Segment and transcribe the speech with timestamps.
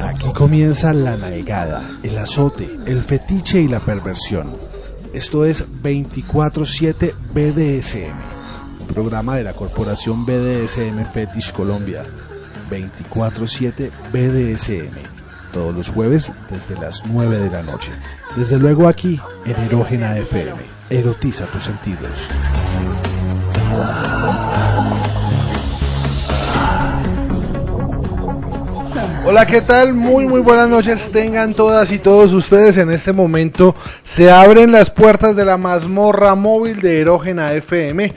[0.00, 4.56] Aquí comienza la naegada, el azote, el fetiche y la perversión.
[5.14, 12.04] Esto es 24-7 BDSM, programa de la corporación BDSM Fetish Colombia.
[12.70, 15.21] 24-7 BDSM,
[15.52, 17.92] todos los jueves desde las 9 de la noche.
[18.36, 20.60] Desde luego aquí en Erógena FM.
[20.90, 22.30] Erotiza tus sentidos.
[29.24, 29.94] Hola, ¿qué tal?
[29.94, 31.12] Muy, muy buenas noches.
[31.12, 32.76] Tengan todas y todos ustedes.
[32.76, 38.12] En este momento se abren las puertas de la mazmorra móvil de Erógena FM.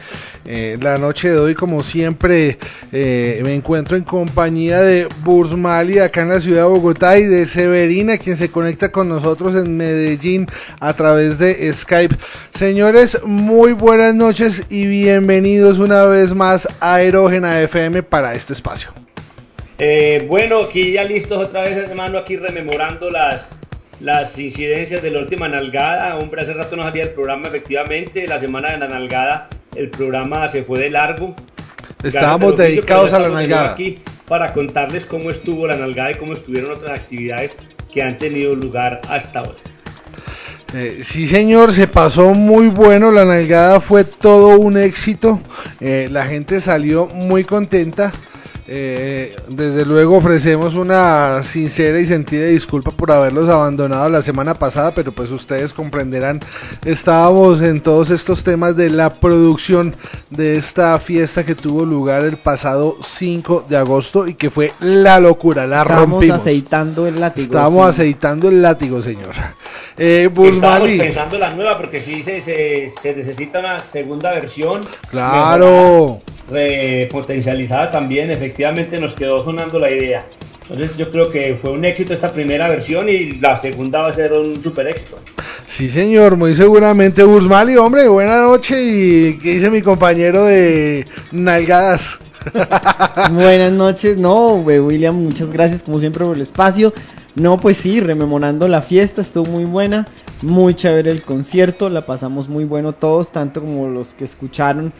[0.45, 2.57] Eh, la noche de hoy, como siempre,
[2.91, 7.45] eh, me encuentro en compañía de Bursmali acá en la ciudad de Bogotá y de
[7.45, 10.47] Severina, quien se conecta con nosotros en Medellín
[10.79, 12.15] a través de Skype.
[12.49, 18.91] Señores, muy buenas noches y bienvenidos una vez más a Erógena FM para este espacio.
[19.77, 23.47] Eh, bueno, aquí ya listos otra vez, hermano, aquí rememorando las,
[23.99, 26.17] las incidencias de la última nalgada.
[26.17, 28.27] Hombre, hace rato no salía el programa, efectivamente.
[28.27, 31.35] La semana de la nalgada, el programa se fue de largo.
[32.03, 33.73] Estábamos dedicados a la nalgada.
[33.73, 33.95] Aquí
[34.27, 37.51] para contarles cómo estuvo la nalgada y cómo estuvieron otras actividades
[37.93, 39.59] que han tenido lugar hasta ahora.
[40.73, 43.11] Eh, sí, señor, se pasó muy bueno.
[43.11, 45.39] La nalgada fue todo un éxito.
[45.79, 48.11] Eh, la gente salió muy contenta.
[48.67, 54.95] Eh, desde luego ofrecemos una sincera y sentida disculpa por haberlos abandonado la semana pasada,
[54.95, 56.39] pero pues ustedes comprenderán,
[56.83, 59.95] estábamos en todos estos temas de la producción
[60.31, 65.19] de esta fiesta que tuvo lugar el pasado 5 de agosto y que fue la
[65.19, 67.45] locura, la Estamos aceitando el látigo.
[67.45, 69.33] Estamos aceitando el látigo, señor.
[69.97, 74.81] Eh, Estamos pensando la nueva porque si se, se, necesita una segunda versión.
[75.09, 76.21] Claro.
[76.49, 80.25] Repotencializada también, efectivamente nos quedó sonando la idea.
[80.69, 84.13] Entonces yo creo que fue un éxito esta primera versión y la segunda va a
[84.13, 85.19] ser un super éxito.
[85.65, 92.19] Sí señor, muy seguramente Bursmali, hombre, buena noche y ¿qué dice mi compañero de Nalgadas?
[93.31, 96.93] Buenas noches, no, William, muchas gracias como siempre por el espacio.
[97.35, 100.07] No, pues sí, rememorando la fiesta, estuvo muy buena,
[100.41, 104.93] muy chévere el concierto, la pasamos muy bueno todos, tanto como los que escucharon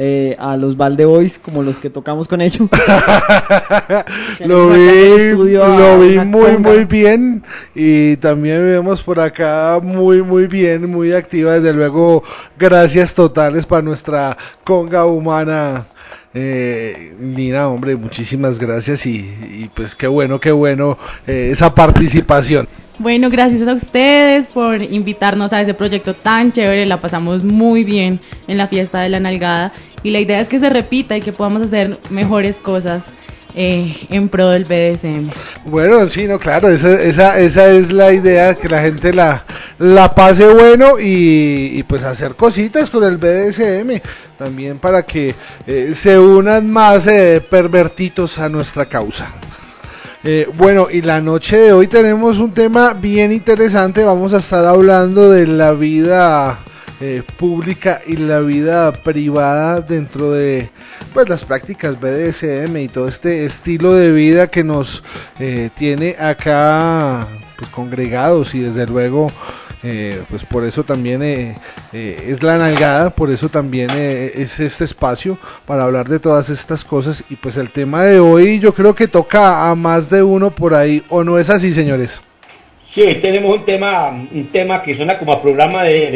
[0.00, 2.68] eh, a los Valde Boys como los que tocamos con ellos.
[4.46, 7.42] lo vi, lo vi muy muy bien
[7.74, 11.54] y también vemos por acá muy muy bien, muy activa.
[11.54, 12.22] Desde luego,
[12.56, 15.84] gracias totales para nuestra conga humana.
[16.32, 22.68] Eh, Nina, hombre, muchísimas gracias y, pues qué bueno, qué bueno eh, esa participación.
[23.00, 26.84] Bueno, gracias a ustedes por invitarnos a ese proyecto tan chévere.
[26.84, 29.72] La pasamos muy bien en la fiesta de la nalgada
[30.02, 33.12] y la idea es que se repita y que podamos hacer mejores cosas.
[33.54, 35.30] Eh, en pro del BDSM.
[35.64, 39.44] Bueno, sí, no, claro, esa, esa, esa es la idea, que la gente la,
[39.78, 44.00] la pase bueno y, pues hacer cositas con el BDSM,
[44.36, 45.34] también para que
[45.66, 49.28] eh, se unan más eh, pervertitos a nuestra causa.
[50.24, 54.02] Eh, bueno, y la noche de hoy tenemos un tema bien interesante.
[54.02, 56.58] Vamos a estar hablando de la vida
[57.00, 60.70] eh, pública y la vida privada dentro de
[61.14, 65.02] pues las prácticas BDSM y todo este estilo de vida que nos
[65.38, 67.26] eh, tiene acá
[67.56, 69.28] pues, congregados y desde luego
[69.84, 71.56] eh, pues por eso también eh,
[71.92, 76.84] eh, es la nalgada, por eso también es este espacio para hablar de todas estas
[76.84, 80.50] cosas y pues el tema de hoy yo creo que toca a más de uno
[80.50, 82.22] por ahí, ¿o no es así señores?
[82.98, 86.10] Sí, tenemos un tema, un tema que suena como a programa de,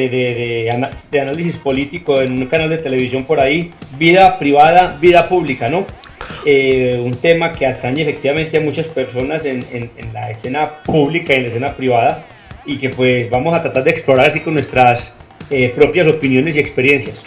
[1.12, 5.86] de, análisis político en un canal de televisión por ahí, vida privada, vida pública, ¿no?
[6.44, 11.36] un tema que atañe efectivamente a muchas personas en, en, en, la escena pública y
[11.36, 12.24] en la escena privada
[12.66, 15.14] y que pues vamos a tratar de explorar así con nuestras
[15.50, 17.22] eh, propias opiniones y experiencias.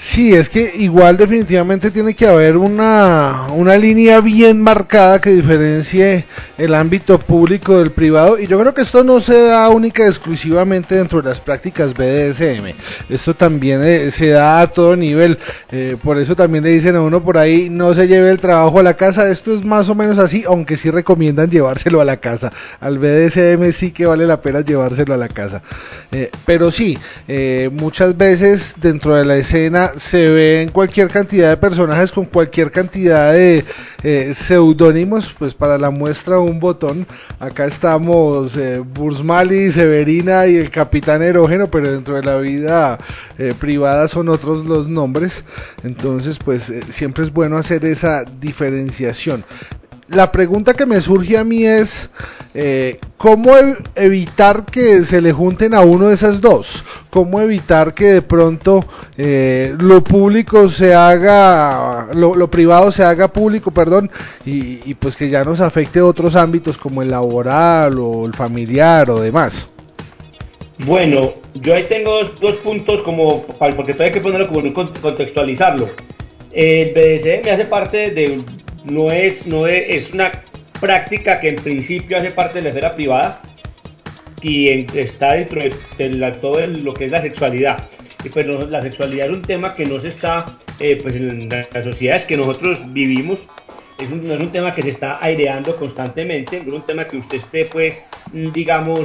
[0.00, 6.24] Sí, es que igual definitivamente tiene que haber una, una línea bien marcada que diferencie
[6.56, 10.06] el ámbito público del privado y yo creo que esto no se da única y
[10.06, 12.74] exclusivamente dentro de las prácticas BDSM,
[13.10, 15.36] esto también eh, se da a todo nivel,
[15.72, 18.78] eh, por eso también le dicen a uno por ahí no se lleve el trabajo
[18.78, 22.18] a la casa, esto es más o menos así, aunque sí recomiendan llevárselo a la
[22.18, 25.62] casa, al BDSM sí que vale la pena llevárselo a la casa,
[26.12, 26.96] eh, pero sí,
[27.72, 33.32] muchas veces dentro de la escena se ven cualquier cantidad de personajes con cualquier cantidad
[33.32, 33.64] de
[34.02, 37.06] eh, seudónimos, pues para la muestra un botón.
[37.38, 42.98] Acá estamos eh, Bursmali, Severina y el Capitán Erógeno, pero dentro de la vida
[43.38, 45.44] eh, privada son otros los nombres.
[45.82, 49.44] Entonces, pues eh, siempre es bueno hacer esa diferenciación
[50.10, 52.10] la pregunta que me surge a mí es,
[52.54, 53.52] eh, ¿cómo
[53.94, 56.82] evitar que se le junten a uno de esas dos?
[57.10, 58.80] ¿Cómo evitar que de pronto
[59.16, 64.10] eh, lo público se haga, lo, privado se haga público, perdón,
[64.46, 69.20] y, pues que ya nos afecte otros ámbitos como el laboral o el familiar o
[69.20, 69.70] demás?
[70.86, 75.86] Bueno, yo ahí tengo dos, puntos como, porque hay que ponerlo como contextualizarlo.
[76.52, 78.42] El BDC me hace parte de
[78.90, 80.30] no es, no es, una
[80.80, 83.42] práctica que en principio hace parte de la esfera privada
[84.40, 87.88] y está dentro de, todo lo que es la sexualidad.
[88.24, 91.84] Y pues la sexualidad es un tema que no se está, eh, pues en las
[91.84, 93.40] sociedades que nosotros vivimos,
[93.98, 97.06] es un, no es un tema que se está aireando constantemente, no es un tema
[97.06, 99.00] que usted esté, pues, digamos,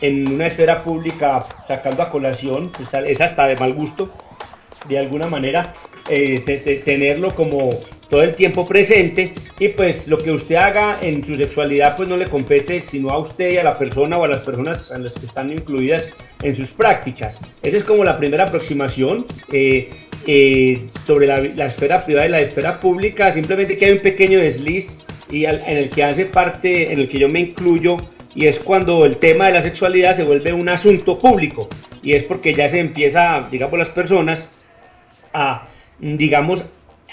[0.00, 4.12] en una esfera pública sacando a colación, pues, es hasta de mal gusto,
[4.88, 5.74] de alguna manera,
[6.08, 7.70] eh, tenerlo como
[8.08, 12.16] todo el tiempo presente y pues lo que usted haga en su sexualidad pues no
[12.16, 15.14] le compete sino a usted y a la persona o a las personas en las
[15.14, 17.38] que están incluidas en sus prácticas.
[17.62, 19.90] Esa es como la primera aproximación eh,
[20.26, 24.96] eh, sobre la, esfera privada y la esfera pública, simplemente que hay un pequeño desliz
[25.30, 27.96] y en el que hace parte, en el que yo me incluyo
[28.34, 31.68] y es cuando el tema de la sexualidad se vuelve un asunto público
[32.02, 34.66] y es porque ya se empieza, digamos, las personas
[35.32, 35.68] a
[35.98, 36.64] digamos,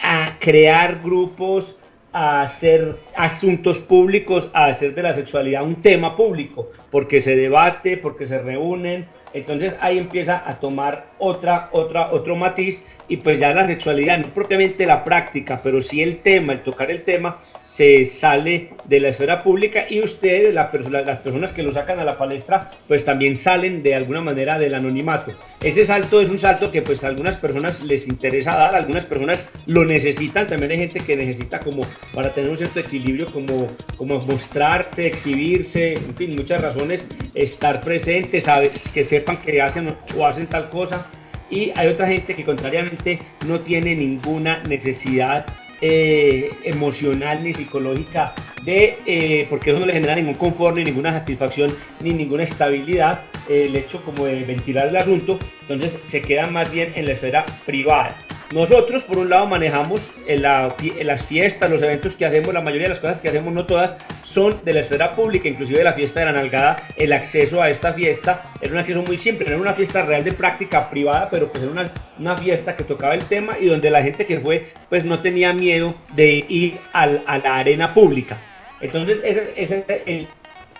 [0.01, 1.77] a crear grupos,
[2.11, 7.97] a hacer asuntos públicos, a hacer de la sexualidad un tema público, porque se debate,
[7.97, 13.53] porque se reúnen, entonces ahí empieza a tomar otra, otra, otro matiz y pues ya
[13.53, 17.39] la sexualidad, no propiamente la práctica, pero sí el tema, el tocar el tema,
[17.75, 22.17] se sale de la esfera pública y ustedes, las personas que lo sacan a la
[22.19, 25.31] palestra, pues también salen de alguna manera del anonimato.
[25.59, 29.49] Ese salto es un salto que pues a algunas personas les interesa dar, algunas personas
[29.65, 31.81] lo necesitan, también hay gente que necesita como
[32.13, 33.67] para tener un cierto equilibrio, como,
[33.97, 37.03] como mostrarse, exhibirse, en fin, muchas razones,
[37.33, 38.45] estar presentes,
[38.93, 41.09] que sepan que hacen o hacen tal cosa.
[41.49, 45.45] Y hay otra gente que contrariamente no tiene ninguna necesidad
[45.81, 48.33] eh, emocional ni psicológica
[48.63, 53.21] de, eh, porque eso no le genera ningún confort, ni ninguna satisfacción, ni ninguna estabilidad,
[53.49, 57.13] eh, el hecho como de ventilar el asunto, entonces se queda más bien en la
[57.13, 58.15] esfera privada.
[58.53, 62.93] Nosotros, por un lado, manejamos en, las fiestas, los eventos que hacemos, la mayoría de
[62.93, 66.27] las cosas que hacemos, no todas, son de la esfera pública, inclusive la fiesta de
[66.27, 70.03] la nalgada, el acceso a esta fiesta era un acceso muy simple, era una fiesta
[70.03, 73.65] real de práctica privada, pero pues era una, una fiesta que tocaba el tema y
[73.65, 78.37] donde la gente que fue, pues no tenía miedo de ir a la arena pública.
[78.81, 79.19] Entonces,
[79.55, 80.27] ese,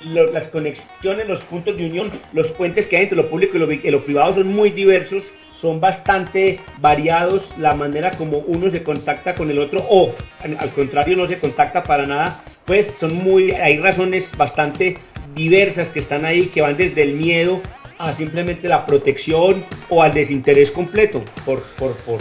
[0.03, 4.03] las conexiones, los puntos de unión, los puentes que hay entre lo público y lo
[4.03, 5.23] privado son muy diversos
[5.63, 10.13] son bastante variados la manera como uno se contacta con el otro o
[10.43, 14.97] al contrario no se contacta para nada, pues son muy, hay razones bastante
[15.33, 17.61] diversas que están ahí que van desde el miedo
[17.97, 22.19] a simplemente la protección o al desinterés completo por, por, por,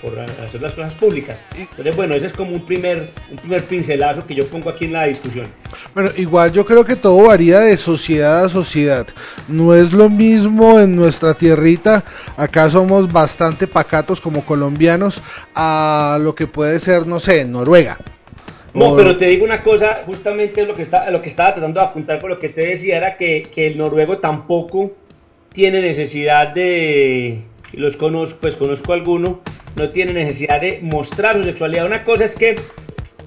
[0.00, 1.38] por, hacer las cosas públicas.
[1.56, 4.92] Entonces, bueno, ese es como un primer, un primer pincelazo que yo pongo aquí en
[4.92, 5.46] la discusión.
[5.94, 9.06] Bueno, igual yo creo que todo varía de sociedad a sociedad.
[9.48, 12.04] No es lo mismo en nuestra tierrita,
[12.36, 15.22] acá somos bastante pacatos como colombianos,
[15.54, 17.98] a lo que puede ser, no sé, en Noruega.
[18.74, 21.86] No, pero te digo una cosa, justamente lo que, está, lo que estaba tratando de
[21.86, 24.92] apuntar con lo que te decía era que, que el noruego tampoco
[25.52, 29.40] tiene necesidad de, los conozco, pues conozco alguno,
[29.76, 31.86] no tiene necesidad de mostrar su sexualidad.
[31.86, 32.56] Una cosa es que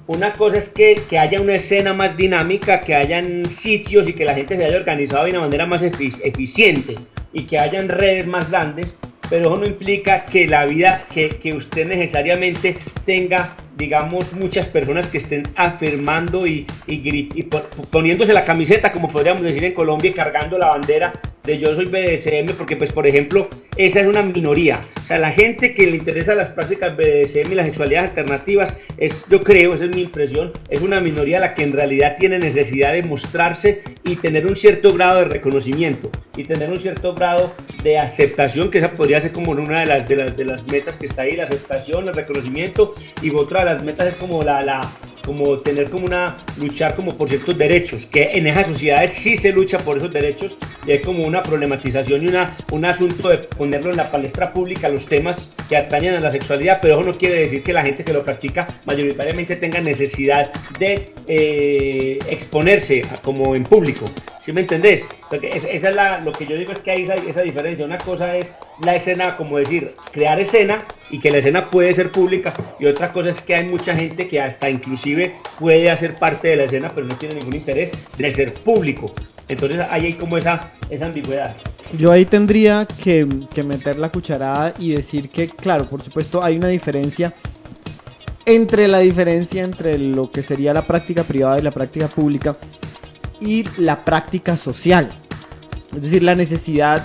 [0.06, 4.24] una cosa es que, que, haya una escena más dinámica, que hayan sitios y que
[4.24, 6.96] la gente se haya organizado de una manera más eficiente
[7.32, 8.88] y que hayan redes más grandes,
[9.30, 12.76] pero eso no implica que la vida, que, que usted necesariamente
[13.06, 17.42] tenga digamos, muchas personas que estén afirmando y, y,
[17.90, 21.12] poniéndose la camiseta, como podríamos decir en Colombia, y cargando la bandera
[21.44, 24.86] de yo soy BDSM, porque pues por ejemplo, esa es una minoría.
[25.02, 29.24] O sea, la gente que le interesa las prácticas BDSM y las sexualidades alternativas, es,
[29.28, 32.92] yo creo, esa es mi impresión, es una minoría la que en realidad tiene necesidad
[32.92, 37.52] de mostrarse y tener un cierto grado de reconocimiento y tener un cierto grado
[37.82, 40.94] de aceptación, que esa podría ser como una de las, de las, de las metas
[40.94, 44.62] que está ahí, la aceptación, el reconocimiento, y otra de las metas es como la,
[44.62, 44.80] la
[45.22, 49.52] como tener como una, luchar como por ciertos derechos, que en esas sociedades sí se
[49.52, 53.90] lucha por esos derechos y hay como una problematización y una, un asunto de ponerlo
[53.90, 57.36] en la palestra pública los temas que atañen a la sexualidad, pero eso no quiere
[57.36, 63.64] decir que la gente que lo practica mayoritariamente tenga necesidad de eh, exponerse como en
[63.64, 64.04] público.
[64.44, 65.04] ¿Sí me entendés?
[65.30, 67.86] Porque esa es la, lo que yo digo es que hay esa, esa diferencia.
[67.86, 68.46] Una cosa es
[68.84, 73.12] la escena, como decir, crear escena y que la escena puede ser pública y otra
[73.12, 75.11] cosa es que hay mucha gente que hasta inclusive
[75.58, 79.12] puede hacer parte de la escena pero no tiene ningún interés de ser público.
[79.48, 81.56] Entonces ahí hay como esa, esa ambigüedad.
[81.98, 86.56] Yo ahí tendría que, que meter la cucharada y decir que, claro, por supuesto hay
[86.56, 87.34] una diferencia
[88.46, 92.56] entre la diferencia entre lo que sería la práctica privada y la práctica pública
[93.40, 95.10] y la práctica social.
[95.94, 97.04] Es decir, la necesidad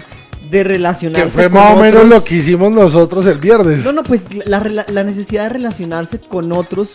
[0.50, 1.26] de relacionarse.
[1.26, 3.84] Que fue más o menos lo que hicimos nosotros el viernes.
[3.84, 6.94] No, no, pues la, la necesidad de relacionarse con otros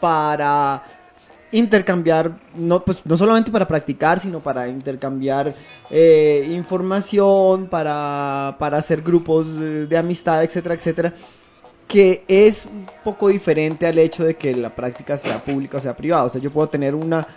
[0.00, 0.82] para
[1.52, 5.54] intercambiar, no, pues, no solamente para practicar, sino para intercambiar
[5.90, 9.46] eh, información, para, para hacer grupos
[9.88, 11.14] de, amistad, etcétera, etcétera
[11.86, 15.94] que es un poco diferente al hecho de que la práctica sea pública o sea
[15.94, 16.24] privada.
[16.24, 17.28] O sea, yo puedo tener una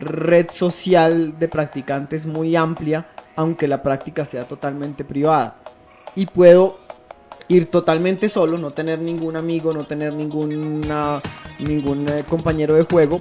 [0.00, 5.56] red social de practicantes muy amplia, aunque la práctica sea totalmente privada.
[6.14, 6.78] Y puedo
[7.48, 11.22] ir totalmente solo, no tener ningún amigo, no tener ninguna,
[11.58, 13.20] ningún eh, compañero de juego,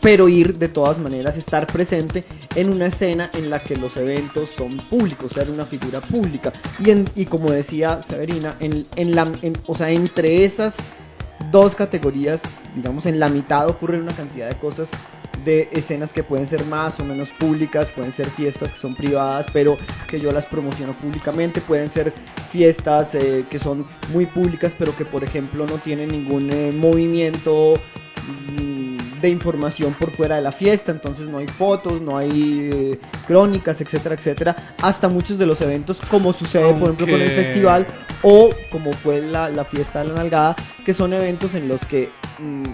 [0.00, 4.50] pero ir de todas maneras, estar presente en una escena en la que los eventos
[4.50, 6.52] son públicos, ser una figura pública.
[6.78, 9.32] Y, en, y como decía Severina, en, en la,
[9.66, 10.76] o sea, entre esas
[11.50, 12.42] dos categorías,
[12.74, 14.90] digamos, en la mitad ocurre una cantidad de cosas
[15.44, 19.46] de escenas que pueden ser más o menos públicas, pueden ser fiestas que son privadas,
[19.52, 19.76] pero
[20.08, 22.12] que yo las promociono públicamente, pueden ser
[22.50, 27.74] fiestas eh, que son muy públicas, pero que por ejemplo no tienen ningún eh, movimiento
[28.58, 33.00] mm, de información por fuera de la fiesta, entonces no hay fotos, no hay eh,
[33.26, 37.86] crónicas, etcétera, etcétera, hasta muchos de los eventos como sucede por ejemplo con el festival
[38.22, 42.10] o como fue la, la fiesta de la nalgada, que son eventos en los que
[42.38, 42.64] mm,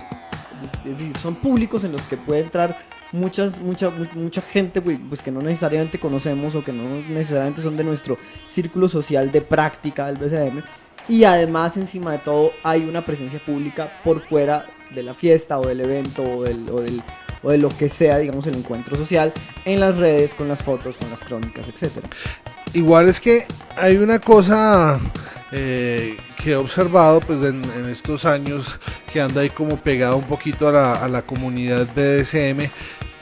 [0.65, 2.79] es decir, son públicos en los que puede entrar
[3.13, 7.85] muchas, mucha, mucha gente pues, que no necesariamente conocemos o que no necesariamente son de
[7.85, 10.63] nuestro círculo social de práctica del BCM.
[11.09, 15.67] Y además, encima de todo, hay una presencia pública por fuera de la fiesta o
[15.67, 17.03] del evento o del, o del
[17.43, 19.33] o de lo que sea, digamos, el encuentro social
[19.65, 22.09] en las redes, con las fotos, con las crónicas, etcétera.
[22.73, 23.45] Igual es que
[23.77, 25.01] hay una cosa
[25.51, 28.79] eh, que he observado pues en, estos años
[29.13, 32.69] que anda ahí como pegado un poquito a la, a la comunidad BDSM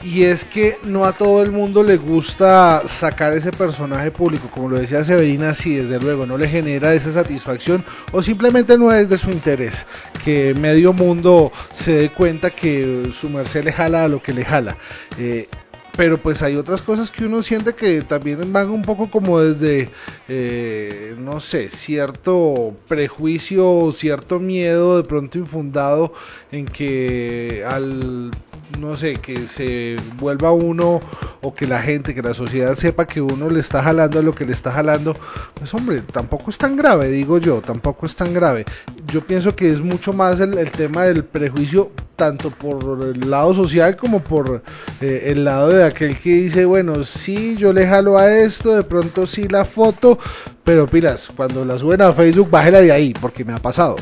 [0.03, 4.69] y es que no a todo el mundo le gusta sacar ese personaje público, como
[4.69, 9.09] lo decía Severina, si desde luego no le genera esa satisfacción o simplemente no es
[9.09, 9.85] de su interés
[10.23, 14.43] que medio mundo se dé cuenta que su merced le jala a lo que le
[14.43, 14.75] jala.
[15.19, 15.47] Eh,
[15.95, 19.91] pero pues hay otras cosas que uno siente que también van un poco como desde,
[20.27, 26.13] eh, no sé, cierto prejuicio, cierto miedo de pronto infundado
[26.51, 28.35] en que al
[28.79, 30.99] no sé, que se vuelva uno
[31.41, 34.33] o que la gente, que la sociedad sepa que uno le está jalando a lo
[34.33, 35.15] que le está jalando,
[35.55, 38.65] pues hombre, tampoco es tan grave, digo yo, tampoco es tan grave.
[39.07, 43.95] Yo pienso que es mucho más el, tema del prejuicio, tanto por el lado social
[43.95, 44.63] como por
[45.01, 48.83] eh, el lado de aquel que dice, bueno, sí, yo le jalo a esto, de
[48.83, 50.19] pronto sí la foto,
[50.63, 53.95] pero pilas, cuando la suben a Facebook, bájela de ahí, porque me ha pasado.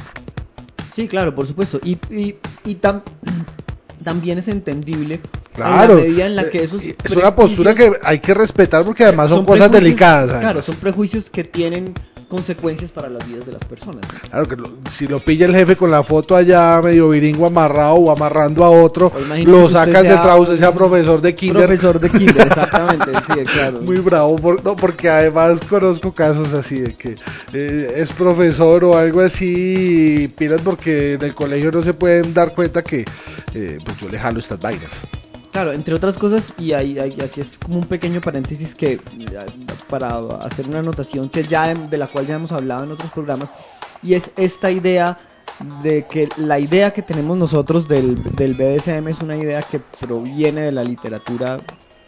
[1.00, 1.80] Sí, claro, por supuesto.
[1.82, 2.36] Y, y,
[2.66, 2.76] y
[4.04, 5.20] también es entendible
[5.54, 8.84] claro, en la medida en la que esos es una postura que hay que respetar
[8.84, 10.40] porque además son, cosas delicadas.
[10.40, 11.94] Claro, son prejuicios que tienen
[12.30, 14.06] consecuencias para las vidas de las personas.
[14.30, 18.12] Claro que si lo pilla el jefe con la foto allá medio viringo amarrado o
[18.12, 19.12] amarrando a otro,
[19.46, 21.66] lo sacan de trauce, sea profesor de kinder.
[21.66, 23.82] Profesor de kinder, exactamente, sí, claro.
[23.82, 27.16] Muy bravo, no, porque además conozco casos así de que
[27.52, 32.34] eh, es profesor o algo así, y pilas porque en el colegio no se pueden
[32.34, 33.06] dar cuenta que
[33.54, 35.08] eh, pues yo le jalo estas vainas.
[35.52, 39.02] Claro, entre otras cosas, y aquí es como un pequeño paréntesis que
[39.90, 43.52] para hacer una anotación que ya de la cual ya hemos hablado en otros programas,
[44.04, 45.18] y es esta idea
[45.84, 50.62] de que la idea que tenemos nosotros del, del BDSM es una idea que proviene
[50.62, 51.60] de la literatura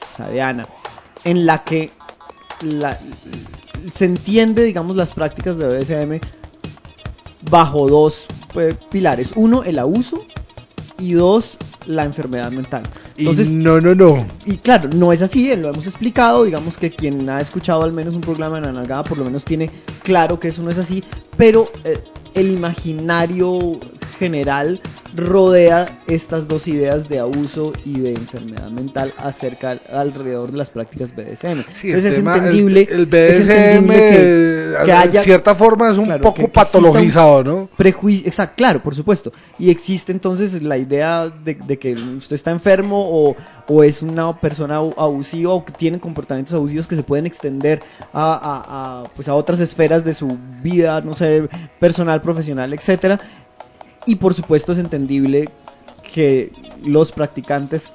[0.06, 0.68] sadeana,
[1.24, 1.92] en la que
[3.92, 6.20] se entiende, digamos, las prácticas de BDSM
[7.50, 9.34] bajo dos pues, pilares.
[9.36, 10.26] Uno, el abuso
[11.00, 11.58] y dos,
[11.96, 12.84] la enfermedad mental.
[13.18, 14.26] Entonces, no, no, no.
[14.46, 18.16] Y claro, no es así, lo hemos explicado, digamos que quien ha escuchado al menos
[18.16, 19.70] un programa de la por lo menos tiene
[20.04, 21.04] claro que eso no es así,
[21.38, 22.00] pero eh,
[22.34, 23.80] el imaginario
[24.18, 24.80] general
[25.14, 31.14] rodea estas dos ideas de abuso y de enfermedad mental acerca alrededor de las prácticas
[31.14, 31.64] BDSM.
[31.74, 32.90] Sí, Entonces es el- entendible, es
[33.48, 33.80] que,
[34.86, 37.70] que en haya cierta forma es un claro, poco patologizado, un ¿no?
[37.78, 39.32] prejuicio, exacto, claro, por supuesto.
[39.58, 43.36] Y existe entonces la idea de, de que usted está enfermo o,
[43.68, 47.84] o es una persona abu- abusiva o que tiene comportamientos abusivos que se pueden extender
[48.14, 51.48] a, a- a, pues a otras esferas de su vida, no sé,
[51.80, 53.20] personal, profesional, etcétera.
[54.06, 55.50] Y por supuesto es entendible
[56.14, 56.52] que
[56.84, 57.92] los practicantes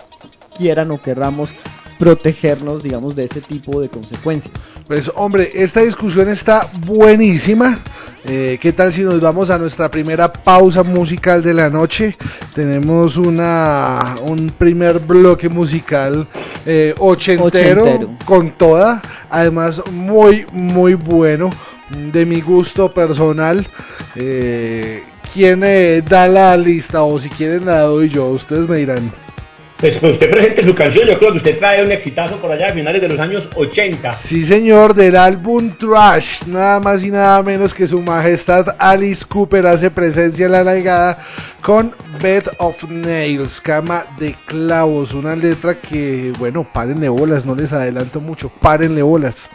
[0.57, 1.51] quieran o querramos
[1.99, 4.55] protegernos, digamos, de ese tipo de consecuencias.
[4.87, 7.81] Pues hombre, esta discusión está buenísima.
[8.25, 12.17] Eh, ¿Qué tal si nos vamos a nuestra primera pausa musical de la noche?
[12.55, 16.27] Tenemos una un primer bloque musical
[16.67, 17.47] eh, ochentero,
[17.83, 18.11] Ochentero.
[18.25, 21.51] con toda, además muy muy bueno
[22.13, 23.67] de mi gusto personal.
[24.17, 25.03] Eh,
[25.33, 28.27] ¿Quién eh, da la lista o si quieren la doy yo?
[28.29, 29.13] Ustedes me dirán.
[29.79, 32.69] Pues que usted presente su canción, yo creo que usted trae un exitazo por allá
[32.69, 34.11] a finales de los años 80.
[34.15, 39.67] Sí, señor, del álbum Trash, nada más y nada menos que su majestad Alice Cooper
[39.67, 41.19] hace presencia en la nalgada
[41.61, 41.93] con
[42.23, 48.23] Bed of Nails, cama de clavos, una letra que, bueno, párenle bolas, no les adelanto
[48.23, 49.51] mucho, párenle bolas.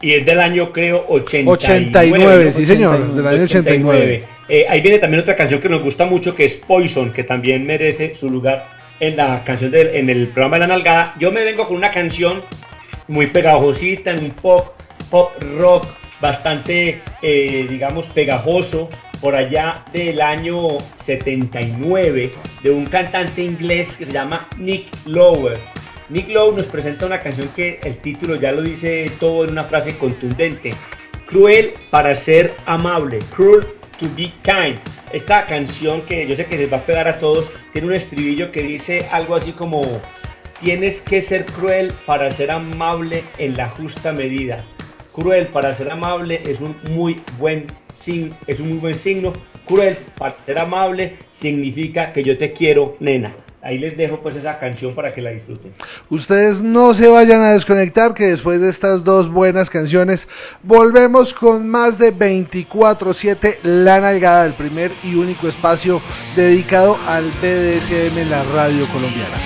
[0.00, 1.50] Y es del año, creo, 89.
[1.52, 2.52] 89, ¿no?
[2.52, 4.37] sí señor, del año 89.
[4.48, 7.66] Eh, ahí viene también otra canción que nos gusta mucho, que es Poison, que también
[7.66, 8.66] merece su lugar
[9.00, 11.14] en la canción del, en el programa de la nalgada.
[11.20, 12.42] Yo me vengo con una canción
[13.08, 14.72] muy pegajosita, en un pop,
[15.10, 15.86] pop rock,
[16.20, 18.88] bastante, eh, digamos, pegajoso,
[19.20, 22.30] por allá del año 79,
[22.62, 25.58] de un cantante inglés que se llama Nick Lower.
[26.08, 29.64] Nick Lowe nos presenta una canción que el título ya lo dice todo en una
[29.64, 30.70] frase contundente.
[31.26, 33.18] Cruel para ser amable.
[33.36, 33.66] Cruel
[33.98, 34.78] to be kind.
[35.12, 38.52] Esta canción que yo sé que les va a pegar a todos, tiene un estribillo
[38.52, 39.82] que dice algo así como
[40.60, 44.64] tienes que ser cruel para ser amable en la justa medida.
[45.14, 47.66] Cruel para ser amable es un muy buen
[48.46, 49.32] es un muy buen signo.
[49.66, 53.34] Cruel para ser amable significa que yo te quiero, nena.
[53.60, 55.72] Ahí les dejo pues esa canción para que la disfruten.
[56.10, 60.28] Ustedes no se vayan a desconectar que después de estas dos buenas canciones
[60.62, 66.00] volvemos con más de 24/7 La Nalgada, el primer y único espacio
[66.36, 69.38] dedicado al BDSM en la radio colombiana.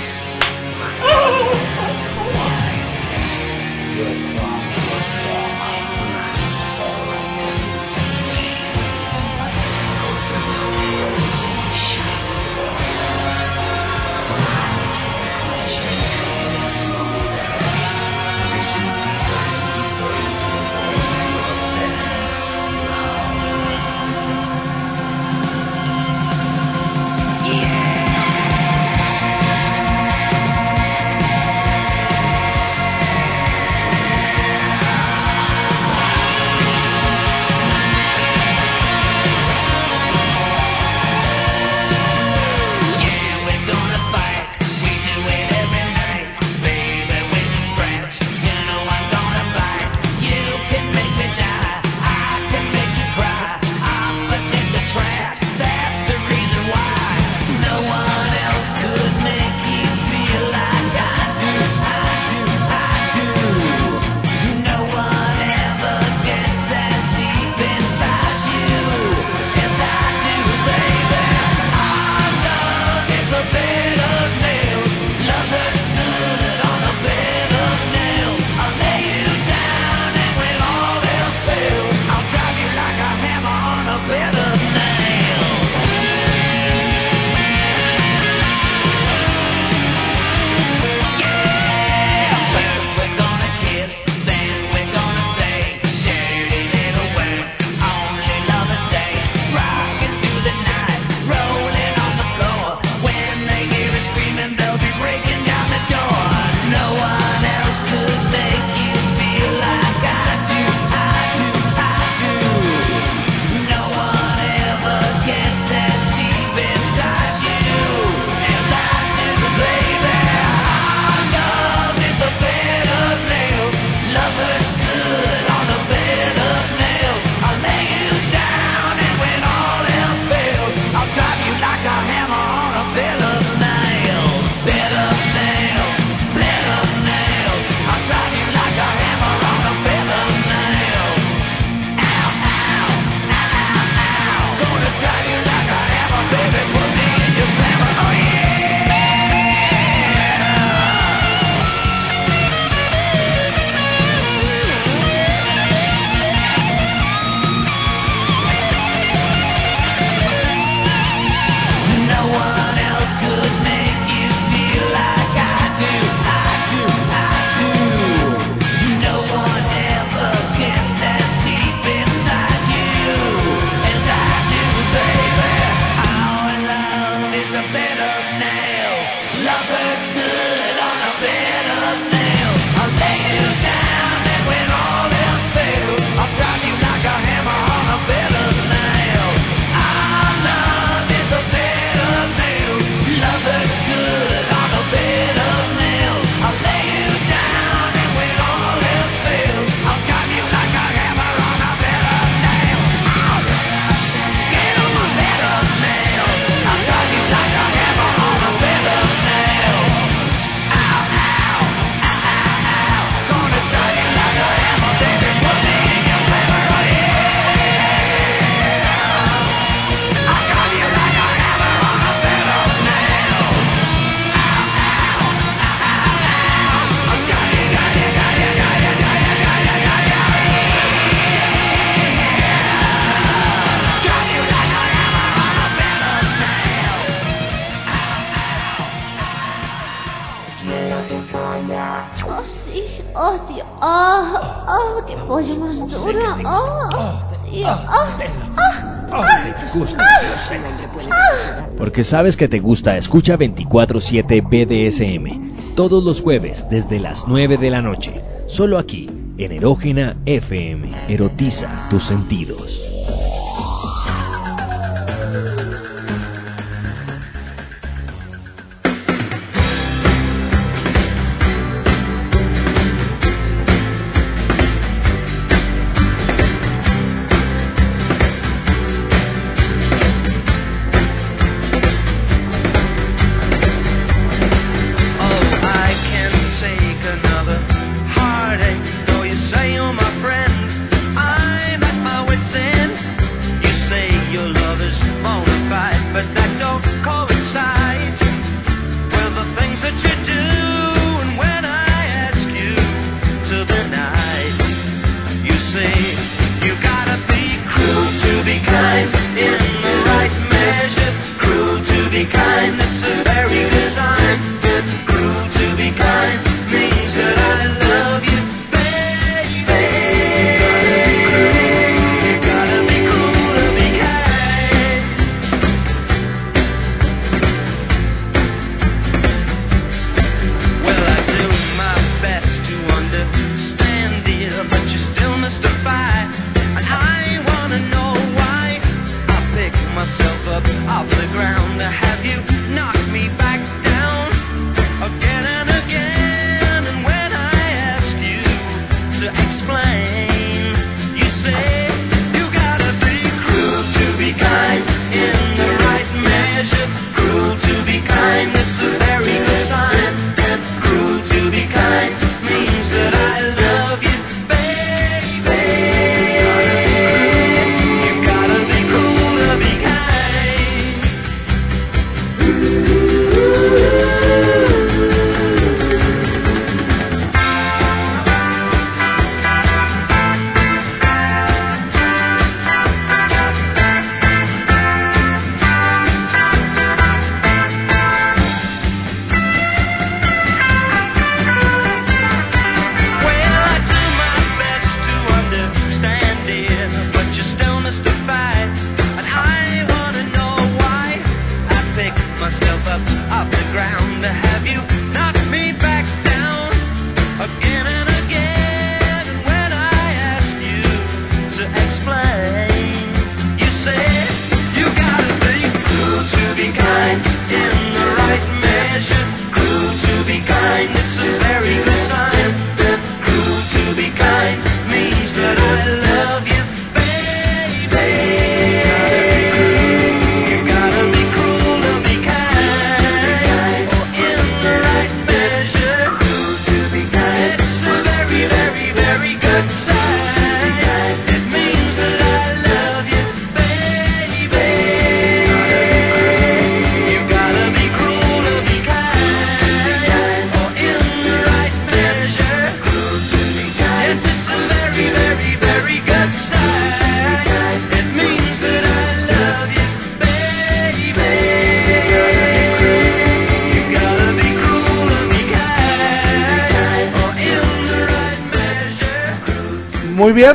[251.92, 255.74] Porque sabes que te gusta, escucha 24-7 BDSM.
[255.74, 258.14] Todos los jueves desde las 9 de la noche.
[258.46, 261.12] Solo aquí, en Erógena FM.
[261.12, 262.82] Erotiza tus sentidos.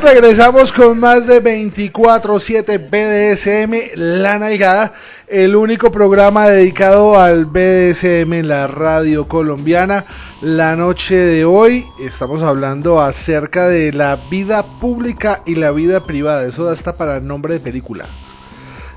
[0.01, 4.93] Regresamos con más de 24-7 BDSM, La Nalgada,
[5.27, 10.05] el único programa dedicado al BDSM en la radio colombiana.
[10.41, 16.45] La noche de hoy estamos hablando acerca de la vida pública y la vida privada.
[16.45, 18.05] Eso da hasta para nombre de película.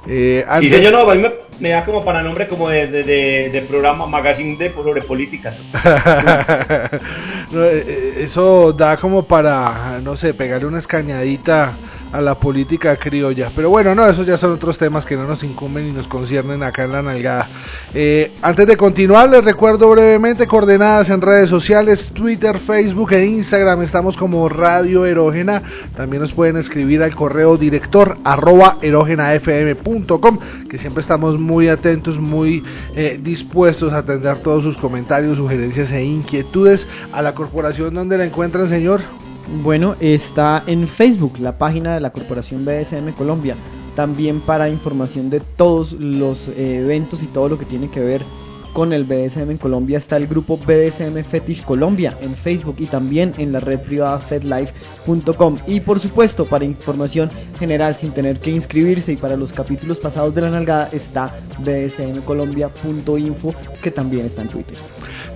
[0.09, 1.23] Eh, yo no, a mí
[1.61, 5.55] me, da como para nombre como de, de, programa, magazine de, sobre política.
[7.53, 11.75] Eh, eh, eso da como para, no sé, pegarle una escañadita
[12.13, 13.51] a la política criolla.
[13.55, 16.63] Pero bueno, no, esos ya son otros temas que no nos incumben y nos conciernen
[16.63, 17.49] acá en la nalgada.
[17.95, 23.83] Eh, antes de continuar, les recuerdo brevemente coordenadas en redes sociales, Twitter, Facebook e Instagram.
[23.83, 25.63] Estamos como Radio Erógena.
[25.97, 29.90] También nos pueden escribir al correo director arroba erógenafm.com,
[30.69, 32.63] que siempre estamos muy atentos, muy
[32.95, 36.87] eh, dispuestos a atender todos sus comentarios, sugerencias e inquietudes.
[37.13, 39.01] A la corporación donde la encuentran, señor.
[39.63, 43.57] Bueno, está en Facebook, la página de la Corporación BSM Colombia.
[43.97, 48.23] También para información de todos los eh, eventos y todo lo que tiene que ver
[48.73, 53.33] con el BDSM en Colombia está el grupo BDSM Fetish Colombia en Facebook y también
[53.39, 55.57] en la red privada fedlife.com.
[55.67, 60.35] Y por supuesto, para información general sin tener que inscribirse y para los capítulos pasados
[60.35, 64.77] de la nalgada está bdsmcolombia.info que también está en Twitter.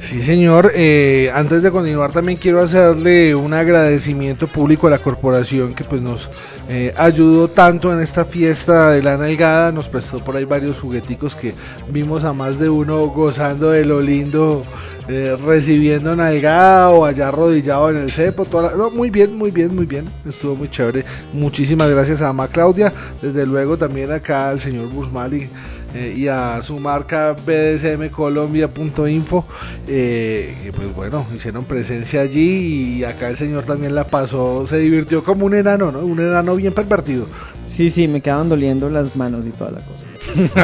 [0.08, 0.72] Sí, señor.
[0.74, 6.02] Eh, antes de continuar, también quiero hacerle un agradecimiento público a la corporación que pues
[6.02, 6.28] nos
[6.68, 9.72] eh, ayudó tanto en esta fiesta de la nalgada.
[9.72, 11.54] Nos prestó por ahí varios jugueticos que
[11.88, 14.62] vimos a más de uno gozando de lo lindo,
[15.08, 18.44] eh, recibiendo nalgada o allá arrodillado en el cepo.
[18.44, 20.04] Toda no, muy bien, muy bien, muy bien.
[20.28, 21.06] Estuvo muy chévere.
[21.32, 22.92] Muchísimas gracias a Ama Claudia.
[23.22, 25.48] Desde luego también acá al señor Busmali
[25.94, 29.44] eh, y a su marca bdsmcolombia.info
[29.86, 35.22] eh, pues bueno, hicieron presencia allí y acá el señor también la pasó, se divirtió
[35.22, 36.00] como un enano, ¿no?
[36.00, 37.26] Un enano bien pervertido.
[37.64, 40.04] Sí, sí, me quedaban doliendo las manos y toda la cosa.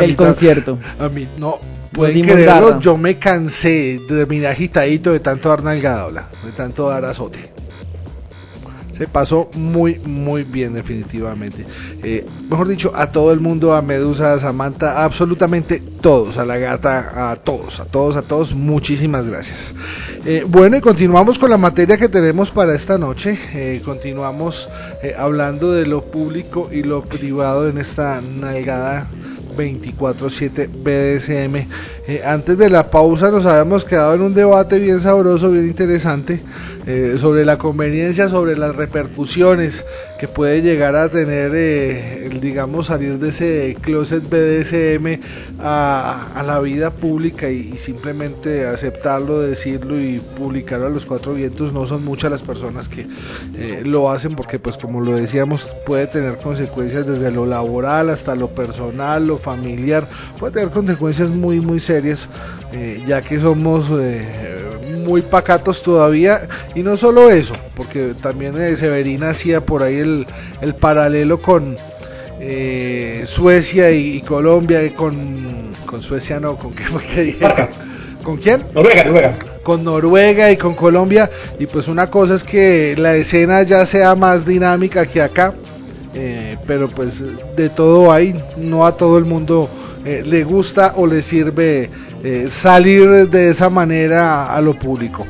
[0.04, 0.78] el concierto.
[0.98, 1.58] A mí, no,
[1.92, 7.04] pueden creerlo, yo me cansé de mi agitadito de tanto dar nalgada, de tanto dar
[7.04, 7.59] azote
[9.00, 11.64] se pasó muy muy bien definitivamente.
[12.02, 16.58] Eh, mejor dicho a todo el mundo a Medusa a Samantha absolutamente todos a la
[16.58, 19.74] gata a todos a todos a todos muchísimas gracias.
[20.26, 23.38] Eh, bueno y continuamos con la materia que tenemos para esta noche.
[23.54, 24.68] Eh, continuamos
[25.16, 29.08] hablando de lo público y lo privado en esta nalgada
[29.56, 31.66] 24/7 BDSM.
[32.26, 36.42] antes de la pausa nos habíamos quedado en un debate bien sabroso, bien interesante
[36.92, 39.84] eh, sobre la conveniencia, sobre las repercusiones
[40.18, 45.20] que puede llegar a tener, eh, digamos, salir de ese closet BDSM
[45.60, 51.72] a, la vida pública y, simplemente aceptarlo, decirlo y publicarlo a los cuatro vientos.
[51.72, 53.06] No son muchas las personas que
[53.56, 58.34] eh, lo hacen porque, pues, como lo decíamos, puede tener consecuencias desde lo laboral hasta
[58.34, 60.08] lo personal, lo familiar,
[60.40, 62.26] puede tener consecuencias muy, muy serias,
[63.06, 63.88] ya que somos
[65.00, 66.48] muy pacatos todavía
[66.82, 70.26] no solo eso, porque también eh, Severina hacía por ahí el,
[70.60, 71.76] el paralelo con
[72.40, 75.14] eh, Suecia y, Colombia, y con,
[75.86, 77.46] con Suecia no, con qué dije.
[78.22, 78.62] ¿Con quién?
[78.74, 79.34] Noruega, Noruega.
[79.62, 81.30] Con Noruega y con Colombia.
[81.58, 85.54] Y pues una cosa es que la escena ya sea más dinámica que acá.
[86.14, 87.22] Eh, pero pues
[87.56, 89.70] de todo hay, no a todo el mundo
[90.04, 91.90] le gusta o le sirve
[92.50, 95.26] salir de esa manera a lo público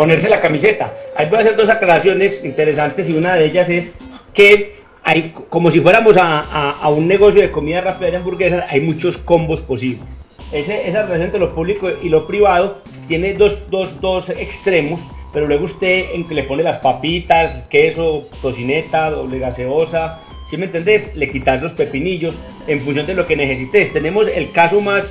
[0.00, 0.94] ponerse la camiseta.
[1.14, 3.92] Ahí voy a hacer dos aclaraciones interesantes y una de ellas es
[4.32, 9.18] que hay, como si fuéramos a, un negocio de comida rápida de hamburguesas, hay muchos
[9.18, 10.08] combos posibles.
[10.52, 15.00] Ese, esa relación entre lo público y lo privado tiene dos, dos, dos extremos,
[15.34, 20.64] pero luego usted en que le pone las papitas, queso, tocineta, doble gaseosa, si me
[20.64, 22.34] entendés, le quitas los pepinillos
[22.66, 23.92] en función de lo que necesites.
[23.92, 25.04] Tenemos el caso más,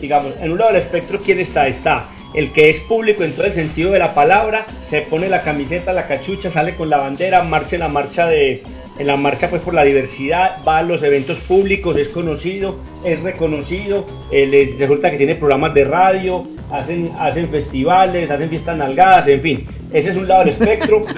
[0.00, 1.66] digamos, en un lado del espectro, ¿quién está?
[1.68, 5.42] Está el que es público en todo el sentido de la palabra, se pone la
[5.42, 8.62] camiseta, la cachucha, sale con la bandera, marcha en la marcha de
[8.98, 13.22] en la marcha pues por la diversidad, va a los eventos públicos, es conocido, es
[13.22, 19.42] reconocido, eh, resulta que tiene programas de radio, hacen, hacen festivales, hacen fiestas nalgadas, en
[19.42, 21.02] fin, ese es un lado del espectro.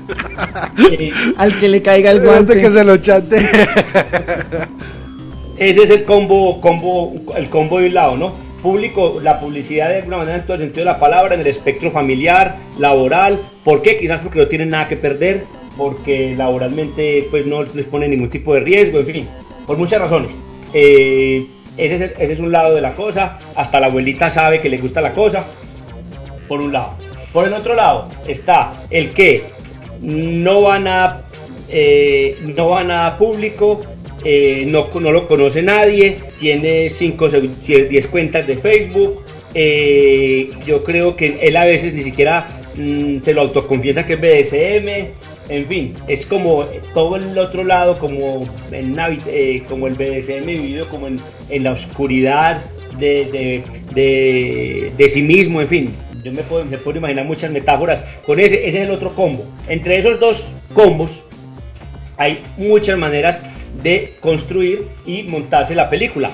[0.91, 2.61] Eh, Al que le caiga el guante.
[2.61, 3.39] que se lo chate.
[5.59, 8.48] ese es el combo, combo, el combo de un lado, ¿no?
[8.63, 11.47] Público, la publicidad de alguna manera en todo el sentido de la palabra, en el
[11.47, 13.41] espectro familiar, laboral.
[13.65, 13.99] ¿Por qué?
[13.99, 15.45] Quizás porque no tienen nada que perder,
[15.77, 19.29] porque laboralmente pues no les pone ningún tipo de riesgo, en fin,
[19.67, 20.31] por muchas razones.
[20.73, 24.69] Eh, ese, es, ese, es, un lado de la cosa, hasta la abuelita sabe que
[24.69, 25.47] le gusta la cosa,
[26.49, 26.95] por un lado.
[27.33, 29.45] Por el otro lado está el que
[30.01, 31.23] no van a,
[31.69, 33.81] eh, no van a público,
[34.25, 39.23] eh, no, no, lo conoce nadie, tiene 5 o 10 cuentas de Facebook.
[39.55, 44.21] Eh, yo creo que él a veces ni siquiera mm, se lo autoconfiesa que es
[44.21, 45.09] BDSM.
[45.49, 48.95] En fin, es como todo el otro lado, como, en,
[49.29, 52.61] eh, como el BDSM vivido como en, en la oscuridad
[52.99, 53.63] de,
[53.95, 55.95] de, de, sí mismo, en fin.
[56.23, 59.47] Yo me puedo, me puedo imaginar muchas metáforas con ese, ese es el otro combo.
[59.69, 61.11] Entre esos dos combos
[62.19, 63.41] hay muchas maneras
[63.83, 66.31] de construir y montarse la película.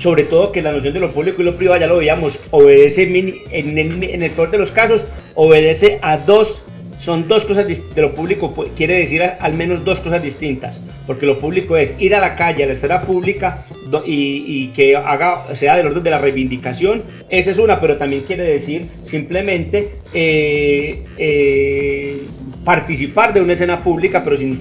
[0.00, 3.02] Sobre todo que la noción de lo público y lo privado, ya lo veíamos, obedece
[3.02, 5.02] en el, en el peor de los casos,
[5.34, 6.62] obedece a dos,
[7.04, 10.78] son dos cosas de lo público, quiere decir al menos dos cosas distintas.
[11.06, 13.64] Porque lo público es ir a la calle, a la esfera pública
[14.04, 18.44] y, que haga, sea del orden de la reivindicación, esa es una, pero también quiere
[18.44, 22.20] decir simplemente eh, eh,
[22.68, 24.58] participar de una escena pública, pero sin,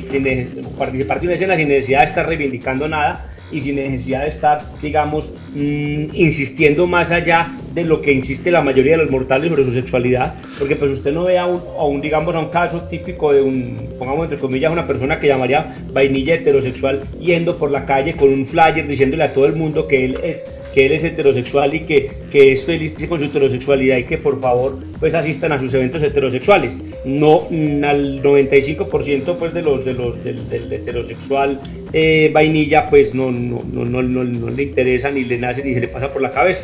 [0.77, 4.59] participar de una escena sin necesidad de estar reivindicando nada y sin necesidad de estar,
[4.81, 9.65] digamos, mm, insistiendo más allá de lo que insiste la mayoría de los mortales sobre
[9.65, 13.41] su sexualidad, porque pues usted no ve a un, digamos, a un caso típico de
[13.41, 18.29] un, pongamos entre comillas, una persona que llamaría vainilla heterosexual yendo por la calle con
[18.29, 21.79] un flyer diciéndole a todo el mundo que él es que él es heterosexual y
[21.79, 25.73] que, que es feliz con su heterosexualidad y que por favor pues asistan a sus
[25.73, 26.71] eventos heterosexuales.
[27.03, 31.59] No mm, al 95% pues de los de los del, heterosexual
[31.93, 35.79] eh, vainilla pues no no, no, no, no, le interesa ni le nace ni se
[35.79, 36.61] le pasa por la cabeza.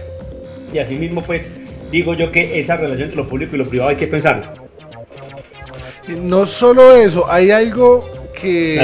[0.72, 3.90] Y así mismo pues digo yo que esa relación entre lo público y lo privado
[3.90, 4.54] hay que pensar.
[6.22, 8.08] No solo eso, hay algo
[8.40, 8.80] que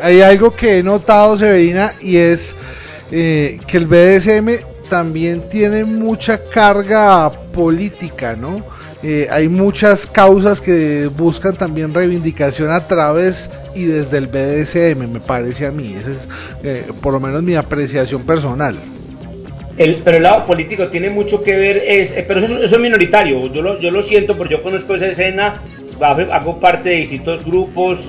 [0.00, 2.56] hay algo que he notado Severina y es
[3.16, 8.60] eh, que el BDSM también tiene mucha carga política, ¿no?
[9.04, 15.20] Eh, hay muchas causas que buscan también reivindicación a través y desde el BDSM, me
[15.20, 15.94] parece a mí.
[15.96, 16.28] Esa es
[16.64, 18.74] eh, por lo menos mi apreciación personal.
[19.78, 23.62] El, pero el lado político tiene mucho que ver, es, pero eso, es minoritario, yo
[23.62, 25.60] lo, yo lo siento porque yo conozco esa escena,
[26.00, 28.00] hago parte de distintos grupos,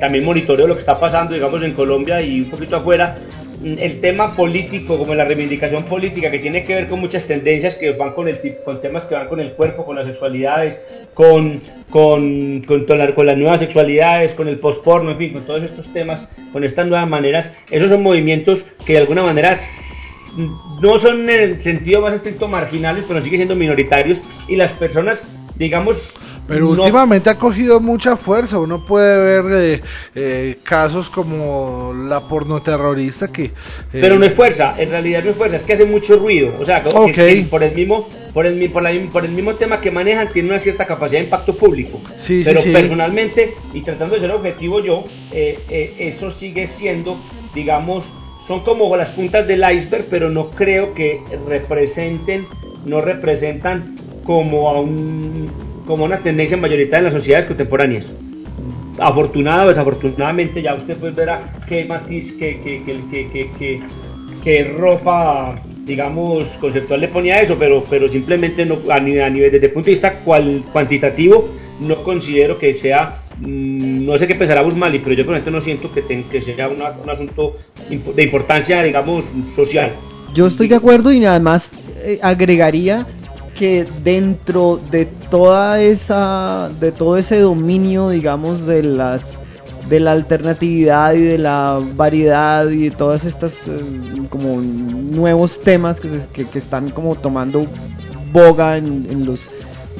[0.00, 3.16] también monitoreo lo que está pasando, digamos, en Colombia y un poquito afuera,
[3.64, 7.92] el tema político, como la reivindicación política, que tiene que ver con muchas tendencias que
[7.92, 10.78] van con, el, con temas que van con el cuerpo, con las sexualidades,
[11.14, 12.86] con, con, con,
[13.26, 17.08] las nuevas sexualidades, con el postporno, en fin, con todos estos temas, con estas nuevas
[17.08, 19.58] maneras, esos son movimientos que de alguna manera
[20.82, 25.22] no son en el sentido más estricto marginales, pero siguen siendo minoritarios y las personas,
[25.56, 26.12] digamos,
[26.46, 28.58] pero últimamente ha cogido mucha fuerza.
[28.58, 29.80] Uno puede ver eh,
[30.14, 33.44] eh, casos como la pornoterrorista que.
[33.44, 33.52] Eh,
[33.92, 36.52] pero no es fuerza, en realidad no es fuerza, es que hace mucho ruido.
[36.58, 40.50] O sea, por el mismo, por el, por, por el mismo tema que manejan, tiene
[40.50, 42.00] una cierta capacidad de impacto público.
[42.16, 47.16] Sí, pero personalmente, y tratando de ser objetivo yo, eso sigue siendo,
[47.54, 48.04] digamos,
[48.46, 52.46] son como las puntas del iceberg, pero no creo que representen,
[52.84, 55.50] no representan como a un
[55.86, 58.06] como una tendencia mayoritaria en las sociedades contemporáneas.
[58.98, 63.82] Afortunado o desafortunadamente, ya usted pues verá qué matiz, qué, qué,
[64.42, 69.72] qué, ropa, digamos, conceptual le ponía eso, pero, pero simplemente no, a, nivel, desde el
[69.72, 71.48] punto de vista cual, cuantitativo,
[71.80, 76.02] no considero que sea no sé qué pensará Busmali, pero yo esto no siento que,
[76.02, 77.52] que sea un asunto
[77.88, 79.24] de importancia, digamos,
[79.56, 79.92] social.
[80.34, 83.06] Yo estoy de acuerdo y además eh, agregaría
[83.56, 89.38] que dentro de toda esa de todo ese dominio digamos de las
[89.88, 93.80] de la alternatividad y de la variedad y de todas estas eh,
[94.28, 97.66] como nuevos temas que, están como tomando
[98.32, 99.48] boga en, los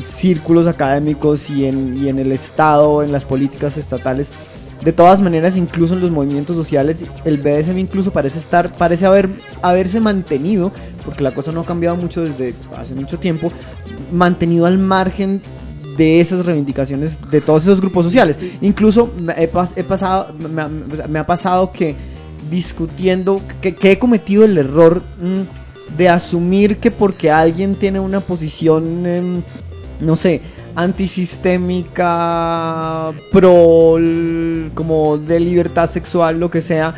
[0.02, 4.30] círculos académicos y en, y en el Estado, en las políticas estatales.
[4.82, 9.30] De todas maneras, incluso en los movimientos sociales, el BDSM incluso parece estar, parece haber,
[9.62, 10.72] haberse mantenido
[11.04, 13.52] porque la cosa no ha cambiado mucho desde hace mucho tiempo,
[14.12, 15.40] mantenido al margen
[15.96, 18.38] de esas reivindicaciones de todos esos grupos sociales.
[18.60, 20.34] Incluso he, pasado,
[21.08, 21.94] me, ha pasado que
[22.50, 29.06] discutiendo, que, he cometido el error mm, de asumir que porque alguien tiene una posición,
[29.06, 29.42] em,
[30.00, 30.40] no sé,
[30.74, 33.98] antisistémica, pro,
[34.74, 36.94] como de libertad sexual, lo que sea,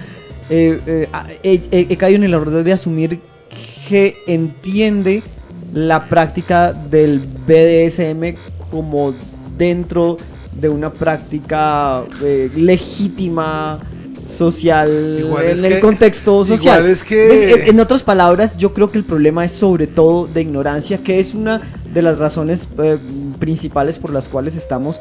[0.49, 1.09] eh, eh,
[1.43, 3.19] he, he, caído en el error de asumir
[3.89, 5.23] que entiende
[5.73, 8.37] la práctica del BDSM
[8.71, 9.13] como
[9.59, 10.17] dentro
[10.53, 13.81] de una práctica eh, legítima
[14.29, 16.87] social en el contexto social.
[16.87, 17.67] Es que...
[17.67, 21.35] en, otras palabras, yo creo que el problema es sobre todo de ignorancia, que es
[21.35, 21.61] una
[21.97, 22.99] de las razones eh,
[23.39, 25.01] principales por las cuales estamos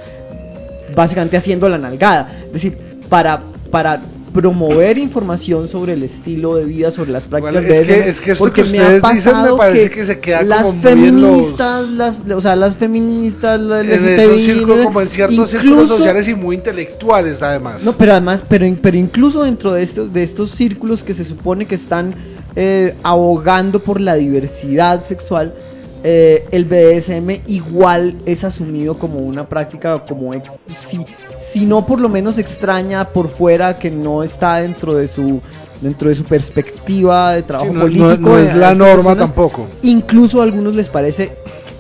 [0.96, 2.32] básicamente haciendo la nalgada.
[2.48, 2.78] Es decir,
[3.10, 4.00] para, para
[4.32, 8.36] promover información sobre el estilo de vida, sobre las prácticas de es que, es que
[8.36, 14.08] porque me ha pasado que, se queda las feministas, las, o sea, las feministas, en
[14.08, 17.84] esos círculos, como en ciertos círculos sociales y muy intelectuales además.
[17.84, 21.66] No, pero además, pero, pero incluso dentro de estos, de estos círculos que se supone
[21.66, 22.16] que están
[22.56, 25.54] eh, abogando por la diversidad sexual,
[26.08, 30.30] eh, el BDSM igual es asumido como una práctica, como
[30.68, 31.04] si,
[31.36, 35.42] si no por lo menos extraña por fuera, que no está dentro de su
[35.82, 38.18] dentro de su perspectiva de trabajo político.
[38.20, 39.66] No, es la norma tampoco.
[39.82, 41.32] Incluso a algunos les parece,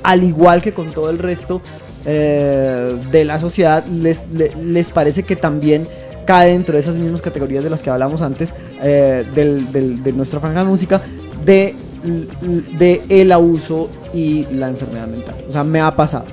[0.01, 1.61] al igual que con todo el resto
[2.05, 4.23] eh, de la sociedad, les,
[4.59, 5.87] les, parece que también
[6.25, 10.63] cae dentro de esas mismas categorías de las que hablamos antes eh, de nuestra franja
[10.63, 11.01] de música,
[11.45, 15.35] de de el abuso y la enfermedad mental.
[15.47, 16.25] O sea, me ha pasado.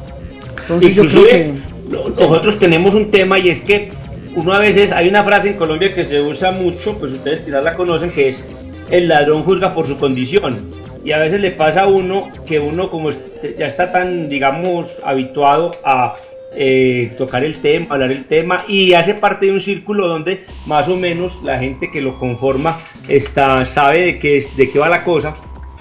[0.62, 1.54] Entonces yo creo que
[1.90, 3.90] nosotros tenemos un tema y es que
[4.36, 7.64] uno a veces hay una frase en Colombia que se usa mucho, pues ustedes quizás
[7.64, 8.42] la conocen, que es
[8.90, 10.70] el ladrón juzga por su condición.
[11.04, 15.72] Y a veces le pasa a uno que uno como ya está tan, digamos, habituado
[15.84, 16.14] a
[16.54, 20.88] eh, tocar el tema, hablar el tema y hace parte de un círculo donde más
[20.88, 25.04] o menos la gente que lo conforma está, sabe de qué, de qué va la
[25.04, 25.34] cosa.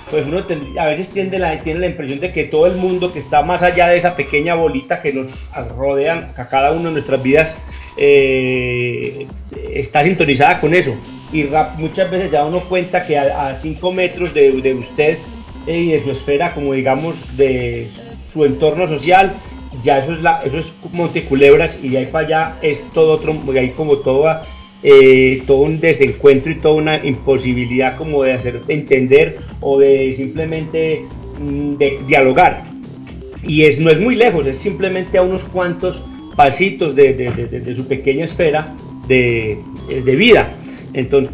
[0.09, 0.43] Pues uno
[0.79, 3.63] a veces tiene la, tiene la impresión de que todo el mundo que está más
[3.63, 5.27] allá de esa pequeña bolita que nos
[5.77, 7.55] rodean a cada uno de nuestras vidas
[7.95, 9.25] eh,
[9.73, 10.93] está sintonizada con eso
[11.33, 11.47] y
[11.77, 15.17] muchas veces ya uno cuenta que a 5 metros de, usted
[15.67, 17.87] eh, y de su esfera, como digamos, de
[18.33, 19.33] su entorno social,
[19.83, 23.37] ya eso es, la, eso es Monteculebras y de ahí para allá es todo otro,
[23.57, 24.45] hay como toda,
[24.83, 31.05] eh, todo un desencuentro y toda una imposibilidad como de hacer entender o de simplemente
[31.39, 32.63] mm, de dialogar.
[33.43, 36.03] Y es, no es muy lejos, es simplemente a unos cuantos
[36.35, 38.75] pasitos de, de su pequeña esfera
[39.07, 40.51] de, vida.
[40.93, 41.31] Entonces,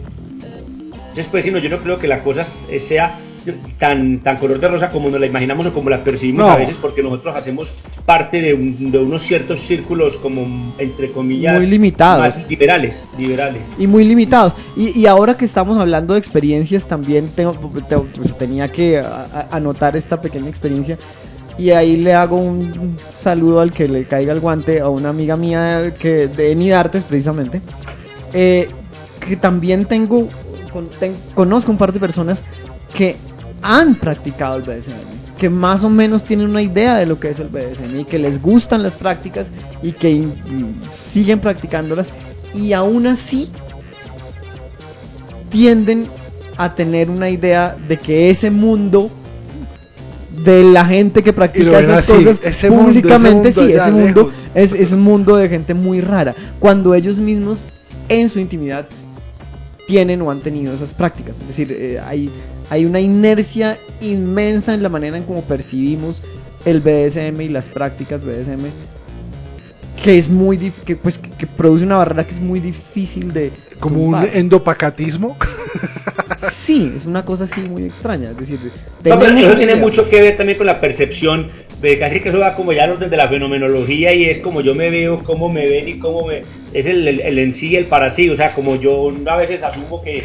[1.31, 2.45] pues no, yo no creo que la cosa
[2.87, 3.17] sea
[3.79, 6.75] tan, tan color de rosa como nos la imaginamos o como la percibimos a veces,
[6.81, 7.69] porque nosotros hacemos
[8.05, 12.35] parte de, unos ciertos círculos como, entre comillas, muy limitados.
[12.35, 13.61] Más liberales, liberales.
[13.77, 14.53] Y muy limitados.
[14.75, 19.03] Y, ahora que estamos hablando de experiencias, también tengo, pues, tenía que
[19.51, 20.97] anotar esta pequeña experiencia.
[21.57, 25.35] Y ahí le hago un saludo al que le caiga el guante a una amiga
[25.35, 27.61] mía que de Nidartes precisamente.
[28.33, 28.69] Eh,
[29.27, 30.27] que también tengo,
[31.35, 32.43] conozco un par de personas
[32.95, 33.15] que
[33.61, 37.39] han practicado el BDSM, que más o menos tienen una idea de lo que es
[37.39, 39.51] el BDSM y que les gustan las prácticas
[39.81, 40.27] y que
[40.91, 42.07] siguen practicándolas
[42.53, 43.49] y aún así
[45.49, 46.07] tienden
[46.57, 49.11] a tener una idea de que ese mundo
[50.43, 55.35] de la gente que practica esas cosas públicamente, sí, ese mundo es, es un mundo
[55.35, 57.59] de gente muy rara, cuando ellos mismos
[58.09, 58.87] en su intimidad
[59.87, 61.39] tienen o han tenido esas prácticas.
[61.39, 62.29] Es decir, eh, hay,
[62.69, 66.21] hay una inercia inmensa en la manera en cómo percibimos
[66.65, 68.65] el BDSM y las prácticas BDSM
[70.03, 74.03] que es muy que pues que, produce una barrera que es muy difícil de como
[74.03, 75.37] un endopacatismo
[76.51, 78.59] sí es una cosa así muy extraña es decir
[79.03, 81.47] eso tiene mucho que ver también con la percepción
[81.81, 84.75] de casi que eso va como ya los de la fenomenología y es como yo
[84.75, 86.41] me veo cómo me ven y cómo me
[86.73, 90.01] es el, el, en sí el para sí o sea como yo a veces asumo
[90.01, 90.23] que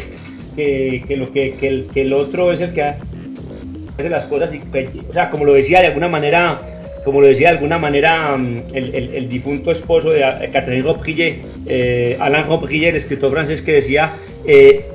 [0.55, 4.59] que, lo que, el, que el otro es el que hace las cosas y
[5.07, 6.59] o sea como lo decía de alguna manera
[7.03, 12.45] como lo decía de alguna manera mm, el, difunto esposo de Catherine Robillé, eh, Alain
[12.47, 14.13] Robillé, el escritor francés que decía
[14.45, 14.85] eh,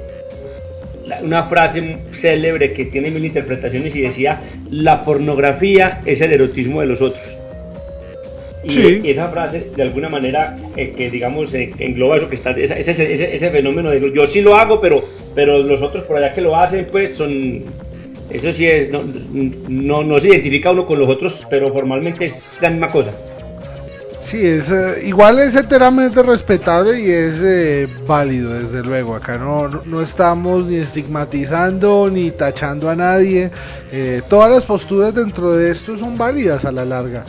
[1.22, 4.40] una frase célebre que tiene mil interpretaciones y decía,
[4.70, 7.22] la pornografía es el erotismo de los otros.
[8.64, 13.36] Y, esa frase, de alguna manera, eh, que digamos, engloba eso que está, ese, ese,
[13.36, 15.04] ese, fenómeno de yo sí lo hago, pero,
[15.34, 17.62] pero los otros por allá que lo hacen, pues son
[18.30, 18.90] eso sí es,
[19.68, 23.12] no, no, se identifica uno con los otros, pero formalmente es la misma cosa.
[24.28, 29.14] Sí, es eh, igual es enteramente respetable y es eh, válido, desde luego.
[29.14, 33.50] Acá no, no estamos ni estigmatizando ni tachando a nadie.
[33.90, 37.24] Eh, todas las posturas dentro de esto son válidas a la larga.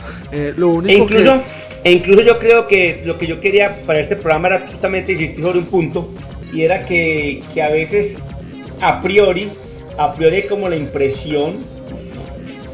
[0.58, 1.42] lo único e incluso,
[1.84, 5.42] e incluso yo creo que lo que yo quería para este programa era justamente insistir
[5.42, 6.10] sobre un punto
[6.52, 8.18] y era que, que a veces
[8.82, 9.48] a priori
[9.96, 11.79] a priori como la impresión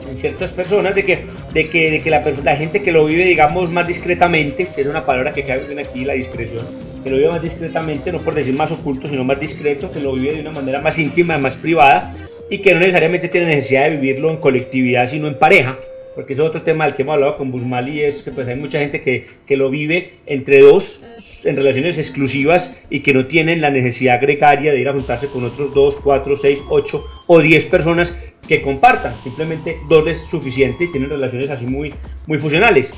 [0.08, 1.18] en ciertas personas de que,
[1.52, 4.86] de que, de que la, la, gente que lo vive, digamos, más discretamente, que es
[4.86, 6.64] una palabra que cae bien aquí, la discreción,
[7.02, 10.12] que lo vive más discretamente, no por decir más oculto, sino más discreto, que lo
[10.14, 12.14] vive de una manera más íntima, más privada,
[12.50, 15.76] y que no necesariamente tiene necesidad de vivirlo en colectividad, sino en pareja,
[16.14, 18.78] porque es otro tema del que hemos hablado con Busmali, es que pues hay mucha
[18.78, 21.00] gente que, que lo vive entre dos,
[21.46, 25.44] en relaciones exclusivas y que no tienen la necesidad gregaria de ir a juntarse con
[25.44, 28.16] otros 2, 4, 6, 8 o 10 personas
[28.46, 29.14] que compartan.
[29.22, 31.92] Simplemente dos es suficiente y tienen relaciones así muy,
[32.26, 32.90] muy funcionales.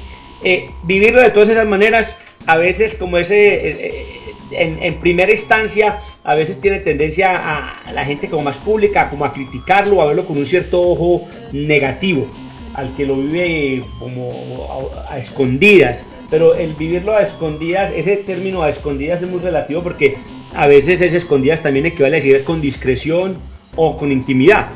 [0.44, 2.14] Eh, vivirlo de todas esas maneras,
[2.46, 3.94] a veces como ese, eh,
[4.52, 9.24] eh, en, primera instancia, a veces tiene tendencia a, la gente como más pública, como
[9.24, 12.26] a criticarlo, a verlo con un cierto ojo negativo,
[12.74, 14.30] al que lo vive como
[15.08, 15.98] a escondidas
[16.30, 20.18] pero el vivirlo a escondidas, ese término a escondidas es muy relativo porque
[20.54, 23.38] a veces ese escondidas también equivale a decir con discreción
[23.76, 24.68] o con intimidad.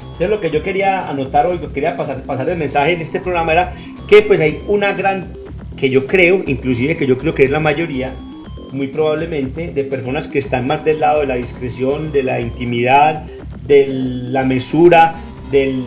[0.00, 3.20] Entonces lo que yo quería anotar hoy, lo quería pasar, pasar el mensaje en este
[3.20, 3.72] programa era
[4.08, 5.32] que pues hay una gran,
[5.76, 8.12] que yo creo, inclusive que yo creo que es la mayoría,
[8.72, 13.24] muy probablemente, de personas que están más del lado de la discreción, de la intimidad,
[13.66, 15.14] de la mesura,
[15.50, 15.84] del,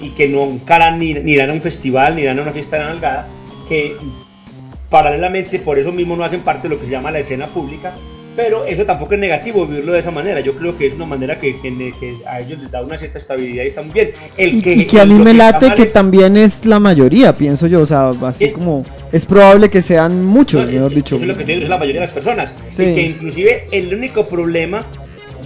[0.00, 2.78] y que no encaran ni, ni irán a un festival, ni irán a una fiesta
[2.78, 3.28] de nalgada,
[3.68, 3.96] que
[4.88, 7.92] paralelamente por eso mismo no hacen parte de lo que se llama la escena pública
[8.34, 10.40] Pero eso tampoco es negativo vivirlo de esa manera.
[10.40, 13.18] Yo creo que es una manera que, que- que a ellos les da una cierta
[13.18, 14.10] estabilidad y está muy bien.
[14.38, 17.66] El Y, y que a mí me late que es- también es la mayoría, pienso
[17.66, 18.52] yo, o sea, así Sí.
[18.52, 21.16] como es probable que sean muchos, No, mejor es- dicho.
[21.16, 22.50] Eso es lo que es la mayoría de las personas.
[22.68, 22.84] Sí.
[22.84, 24.82] Y que inclusive el único problema,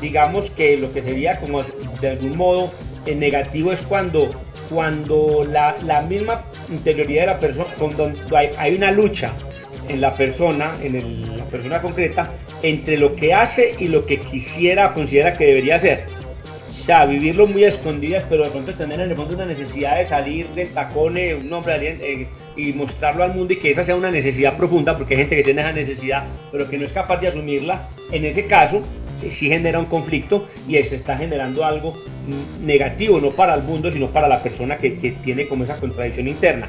[0.00, 1.62] digamos que lo que sería como
[2.00, 2.70] de algún modo
[3.06, 4.28] eh, negativo es cuando,
[4.70, 9.32] cuando la, la misma interioridad de la persona, cuando hay, hay una lucha
[9.88, 14.18] en la persona, en el- la persona concreta, entre lo que hace y lo que
[14.18, 16.04] quisiera considera que debería hacer.
[16.86, 20.06] O sea, vivirlo muy escondidas, pero de pronto tener en el fondo una necesidad de
[20.06, 23.96] salir del tacón, eh, un hombre eh, y mostrarlo al mundo y que esa sea
[23.96, 26.22] una necesidad profunda, porque hay gente que tiene esa necesidad,
[26.52, 27.88] pero que no es capaz de asumirla.
[28.12, 28.84] En ese caso,
[29.20, 33.64] eh, sí genera un conflicto y se está generando algo mm, negativo, no para el
[33.64, 36.68] mundo, sino para la persona que, que tiene como esa contradicción interna.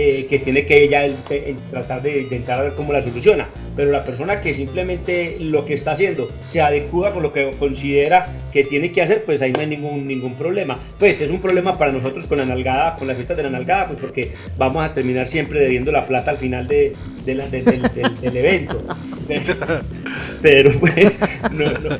[0.00, 3.48] eh, que tiene que ella el- el tratar de, de entrar ver cómo la soluciona.
[3.78, 8.26] Pero la persona que simplemente lo que está haciendo se adecua con lo que considera
[8.52, 10.76] que tiene que hacer, pues ahí no hay ningún, ningún problema.
[10.98, 13.86] Pues es un problema para nosotros con la nalgada, con las fiestas de la nalgada,
[13.86, 16.92] pues porque vamos a terminar siempre debiendo la plata al final de,
[17.24, 18.82] de la- de- del, del- del evento.
[20.42, 21.12] Pero, pues,
[21.52, 21.96] no, no.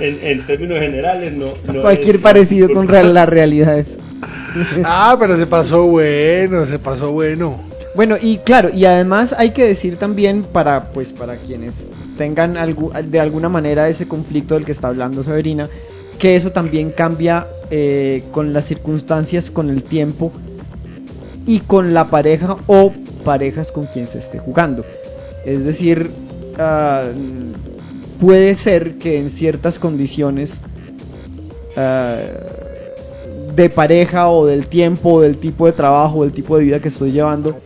[0.00, 1.54] En, en términos generales, no.
[1.72, 3.98] no Cualquier es- parecido con real- la realidad es.
[4.84, 7.58] Ah, pero se pasó bueno, se pasó bueno.
[7.94, 12.92] Bueno, y claro, y además hay que decir también para pues para quienes tengan algu-
[13.02, 15.68] de alguna manera ese conflicto del que está hablando Severina,
[16.18, 20.32] que eso también cambia eh, con las circunstancias, con el tiempo
[21.46, 22.92] y con la pareja o
[23.24, 24.84] parejas con quien se esté jugando.
[25.44, 26.10] Es decir,
[26.58, 27.02] ah,
[28.20, 30.60] puede ser que en ciertas condiciones
[31.76, 32.20] ah,
[33.54, 36.80] de pareja o del tiempo o del tipo de trabajo o del tipo de vida
[36.80, 37.60] que estoy llevando,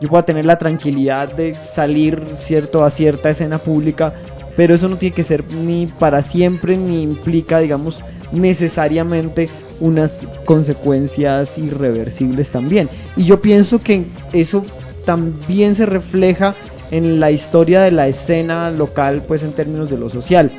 [0.00, 4.14] yo pueda tener la tranquilidad de salir cierto a cierta escena pública,
[4.56, 9.48] pero eso no tiene que ser ni para siempre ni implica, digamos, necesariamente
[9.80, 12.88] unas consecuencias irreversibles también.
[13.16, 14.62] Y yo pienso que eso
[15.04, 16.54] también se refleja
[16.90, 20.50] en la historia de la escena local, pues en términos de lo social.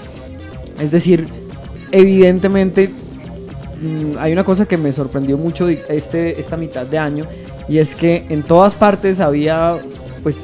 [0.79, 1.27] Es decir,
[1.91, 2.91] evidentemente
[3.81, 7.25] mm, hay una cosa que me sorprendió mucho de este, esta mitad de año
[7.67, 9.77] y es que en todas partes había
[10.23, 10.37] pues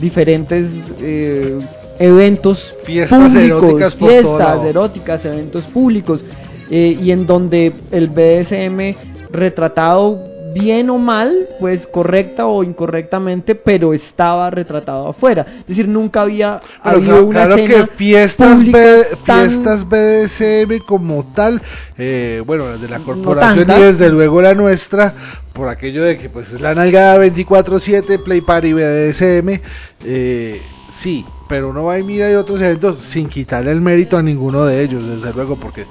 [0.00, 1.58] diferentes eh,
[1.98, 6.24] eventos Fiestas públicos, eróticas fiestas eróticas, eventos públicos
[6.70, 8.96] eh, y en donde el BDSM
[9.32, 15.46] retratado bien o mal, pues correcta o incorrectamente, pero estaba retratado afuera.
[15.60, 19.88] Es decir, nunca había Pero habido claro, una claro escena que fiestas, B- tan- fiestas
[19.88, 21.60] BDSM como tal,
[21.98, 25.12] eh, bueno, las de la corporación y desde luego la nuestra,
[25.52, 29.60] por aquello de que pues es la nalgada 24-7, Play Party BDSM,
[30.04, 34.22] eh, sí, pero uno va y mira hay otros eventos sin quitarle el mérito a
[34.22, 35.86] ninguno de ellos, desde luego, porque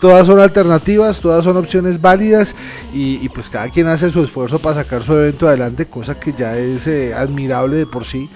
[0.00, 2.54] todas son alternativas, todas son opciones válidas
[2.94, 6.32] y, y, pues cada quien hace su esfuerzo para sacar su evento adelante, cosa que
[6.32, 8.28] ya es eh, admirable de por sí.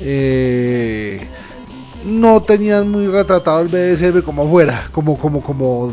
[0.00, 1.20] Eh,
[2.06, 5.92] no tenían muy retratado el BDSM como afuera, como como como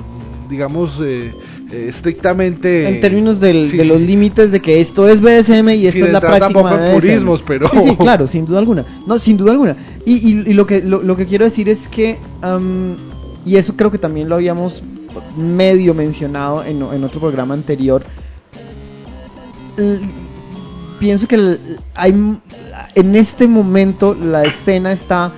[0.49, 1.34] digamos eh,
[1.69, 4.07] eh, estrictamente en términos del- Sí, de sí, los sí.
[4.07, 7.78] límites de que esto es BDSM y esta es la práctica de purismos, pero- Sí,
[7.89, 8.86] sí, claro, sin duda alguna.
[9.05, 9.75] No, sin duda alguna.
[10.05, 12.17] Y, y- y lo, que, lo, lo que quiero decir es que,
[13.45, 14.82] y eso creo que también lo habíamos
[15.36, 18.03] medio mencionado en, otro programa anterior,
[20.99, 21.57] pienso que
[21.93, 22.11] hay,
[22.95, 25.32] en este momento la escena está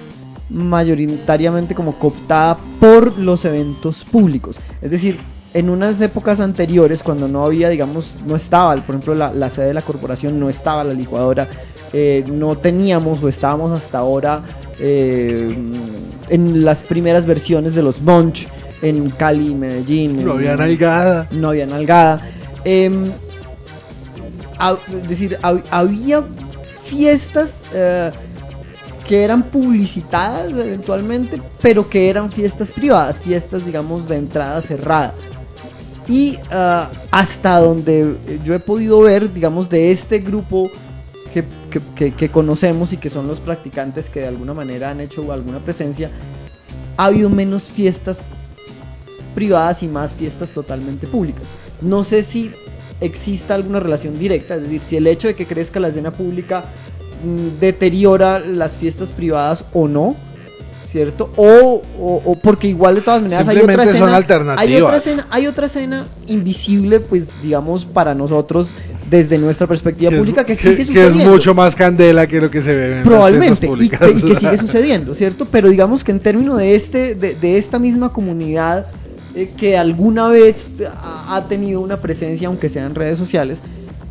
[0.50, 4.58] mayoritariamente como cooptada por los eventos públicos.
[4.82, 5.20] Es decir,
[5.54, 9.74] en unas épocas anteriores, cuando no había, digamos, no estaba, por ejemplo, la, sede de
[9.74, 11.48] la corporación, no estaba la licuadora,
[11.94, 14.44] eh, no teníamos o estábamos hasta ahora
[14.80, 15.56] eh,
[16.30, 18.48] en las primeras versiones de los Bunch
[18.82, 20.16] en Cali, Medellín.
[20.18, 21.28] no en- había nalgada.
[21.32, 22.22] no había nalgada.
[22.66, 23.12] Em,
[25.02, 26.24] es decir, hab- había
[26.84, 28.12] fiestas eh,
[29.08, 35.14] que eran publicitadas eventualmente, pero que eran fiestas privadas, fiestas, digamos, de entrada cerrada.
[36.08, 40.70] Y ah, hasta donde yo he podido ver, digamos, de este grupo
[41.34, 45.00] que, que- que- que conocemos y que son los practicantes que de alguna manera han
[45.00, 46.10] hecho alguna presencia,
[46.98, 48.20] ha habido menos fiestas
[49.36, 51.44] privadas y más fiestas totalmente públicas.
[51.82, 52.52] No sé si
[53.02, 56.64] exista alguna relación directa, es decir, si el hecho de que crezca la escena pública
[57.24, 60.16] mm, deteriora las fiestas privadas o no,
[60.86, 61.32] ¿cierto?
[61.38, 64.18] O, o- o porque igual de todas maneras hay otra escena,
[64.58, 68.70] hay otra escena, hay otra escena invisible, pues digamos para nosotros
[69.10, 71.20] desde nuestra perspectiva Que pública que, que- sigue que sucediendo.
[71.24, 74.10] es mucho más candela que lo que se ve en las Probablemente, y que, públicas.
[74.18, 75.46] y que sigue sucediendo, ¿cierto?
[75.46, 78.88] Pero digamos que en términos de, este, de, de esta misma comunidad
[79.34, 83.62] eh, que alguna vez ha, tenido una presencia, aunque sea en redes sociales,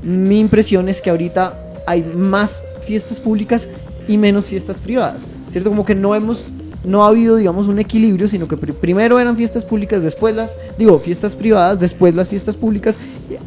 [0.02, 1.54] mi impresión es que ahorita
[1.86, 3.68] hay más fiestas públicas
[4.06, 5.70] y menos fiestas privadas, ¿cierto?
[5.70, 6.44] Como que no hemos,
[6.84, 10.50] no ha habido, digamos, un equilibrio, sino que pri- primero eran fiestas públicas, después las,
[10.78, 12.98] digo, fiestas privadas, después las fiestas públicas,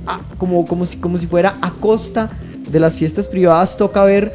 [0.07, 2.29] ah, como, como, si, como si fuera a costa
[2.69, 4.33] de las fiestas privadas, toca ver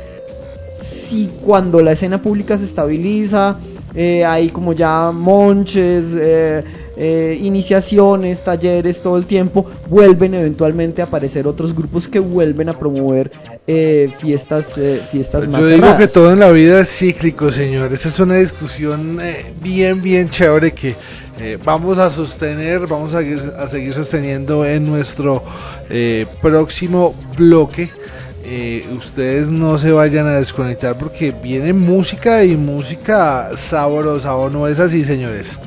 [0.80, 3.58] si cuando la escena pública se estabiliza,
[3.94, 6.64] eh, hay como ya monches, eh,
[6.96, 12.78] eh, iniciaciones, talleres todo el tiempo, vuelven eventualmente a aparecer otros grupos que vuelven a
[12.78, 13.30] promover
[13.66, 15.98] eh, fiestas, eh, fiestas más Yo digo cerradas.
[15.98, 17.92] que todo en la vida es cíclico, señor.
[17.92, 20.94] Esta es una discusión eh, bien, bien chévere que
[21.38, 25.42] eh, vamos a sostener, vamos a, seguir- a seguir sosteniendo en nuestro
[25.90, 27.90] eh, próximo bloque.
[28.48, 34.68] Eh, ustedes no se vayan a desconectar porque viene música y música sabrosa, ¿o no
[34.68, 35.58] es así, señores?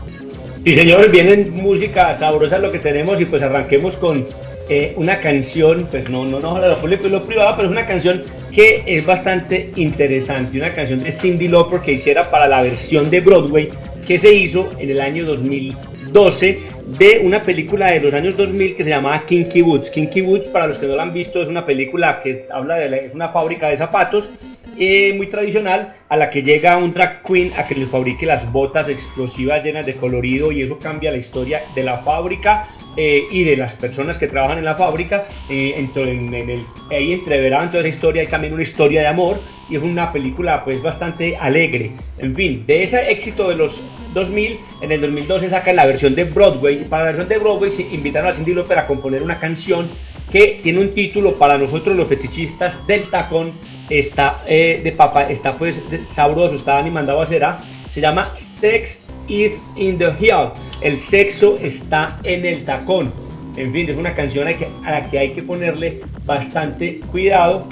[0.64, 4.26] Sí, señores, vienen música sabrosa lo que tenemos y pues arranquemos con
[4.70, 7.88] eh, una canción, pues no, no, no, lo público y lo privado, pero es una
[7.88, 8.22] canción
[8.54, 13.22] que es bastante interesante, una canción de Cindy Lauper que hiciera para la versión de
[13.22, 13.70] Broadway
[14.06, 16.60] que se hizo en el año 2012
[17.00, 19.90] de una película de los años 2000 que se llamaba Kinky Boots.
[19.92, 22.90] Kinky Boots, para los que no la han visto, es una película que habla de
[22.90, 24.30] la- es una fábrica de zapatos
[24.78, 28.52] eh, muy tradicional a la que llega un drag queen a que le fabrique las
[28.52, 32.68] botas explosivas llenas de colorido y eso cambia la historia de la fábrica
[32.98, 35.26] eh, y de las personas que trabajan en la fábrica.
[35.50, 39.40] Eh, en, el, ahí entreverán toda esa historia, hay también una historia de amor
[39.70, 41.92] y es una película pues bastante alegre.
[42.18, 43.82] En fin, de ese éxito de los
[44.14, 47.84] 2000, en el 2012 sacan la versión de Broadway para la versión de Broadway se
[47.84, 49.88] invitaron a Cindy Lauper a componer una canción
[50.32, 53.52] que tiene un título para nosotros los fetichistas del tacón,
[53.90, 55.76] está eh, de papa, está pues
[56.14, 57.58] sabroso, está animando a será,
[57.94, 60.50] se llama Sex is in the heel,
[60.82, 63.12] el sexo está en el tacón.
[63.58, 67.68] En fin, es una canción a, que- a la que hay que ponerle bastante cuidado.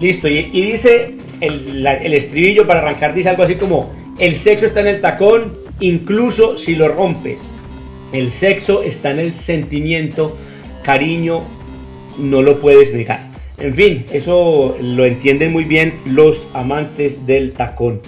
[0.00, 4.80] Listo, y, dice el, el estribillo para arrancar, dice algo así como, el sexo está
[4.80, 7.38] en el tacón, incluso si lo rompes.
[8.12, 10.36] El sexo está en el sentimiento,
[10.82, 11.42] cariño,
[12.18, 13.20] no lo puedes negar.
[13.58, 18.00] En fin, eso lo entienden muy bien los amantes del tacón.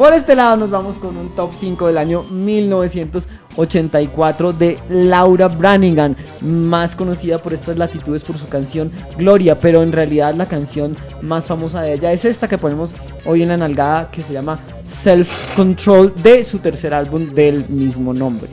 [0.00, 6.16] Por este lado nos vamos con un top 5 del año 1984 de Laura Branigan,
[6.40, 11.44] más conocida por estas latitudes por su canción Gloria, pero en realidad la canción más
[11.44, 12.94] famosa de ella es esta que ponemos
[13.26, 18.14] hoy en la nalgada que se llama Self Control de su tercer álbum del mismo
[18.14, 18.48] nombre.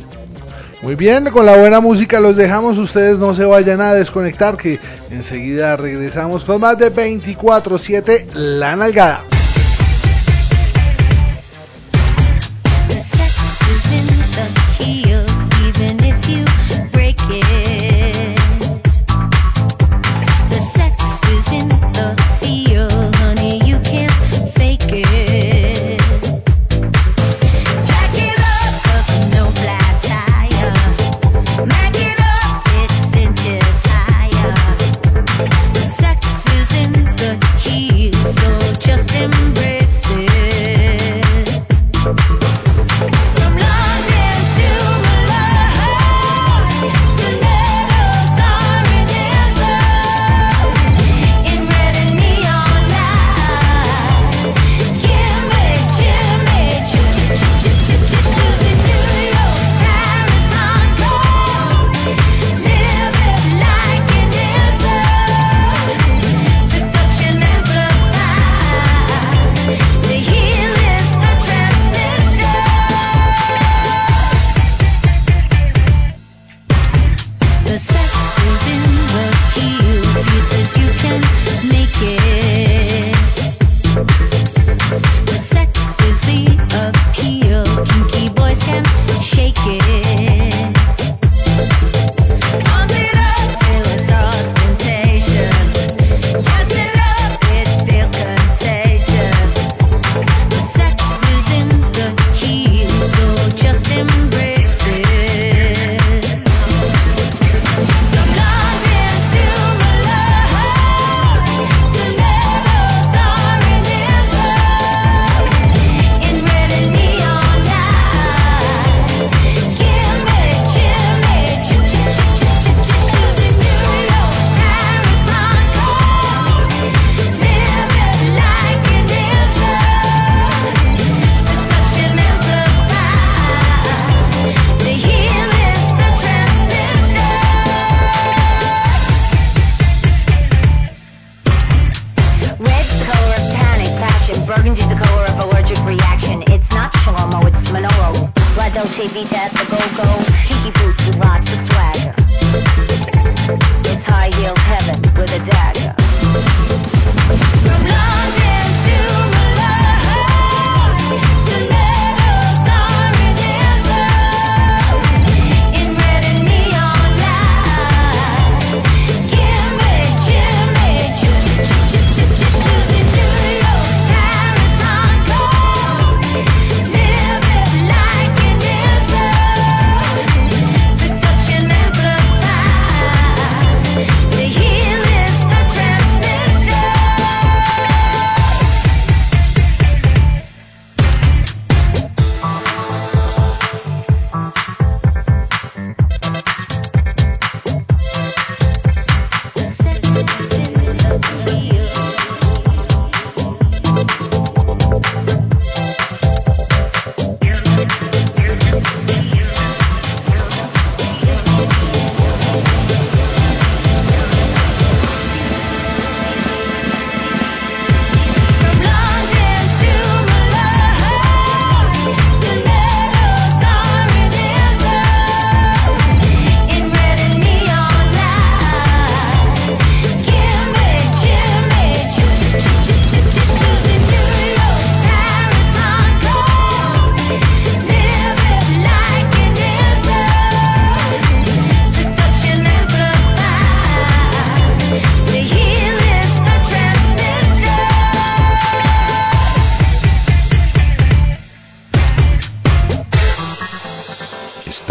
[0.82, 4.80] Muy bien, con la buena música los dejamos, ustedes no se vayan a desconectar que
[5.10, 9.24] enseguida regresamos con más de 24/7 La Nalgada.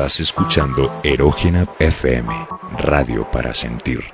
[0.06, 2.28] Estás escuchando Erógena FM,
[2.78, 4.04] radio para sentir.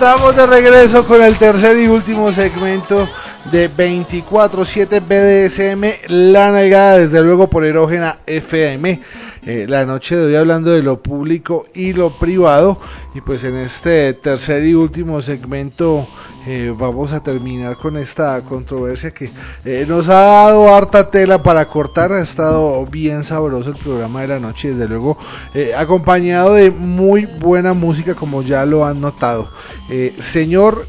[0.00, 3.06] Estamos de regreso con el tercer y último segmento
[3.52, 8.98] de 24-7 BDSM, la nalgada desde luego por erógena FM.
[9.44, 12.80] Eh, la noche de hoy hablando de lo público y lo privado
[13.14, 16.08] y pues en este tercer y último segmento
[16.52, 19.30] eh, vamos a terminar con esta controversia que
[19.64, 24.28] eh, nos ha dado harta tela para cortar, ha estado bien sabroso el programa de
[24.28, 25.16] la noche, desde luego
[25.54, 29.48] eh, acompañado de muy buena música como ya lo han notado.
[30.20, 30.86] Señor,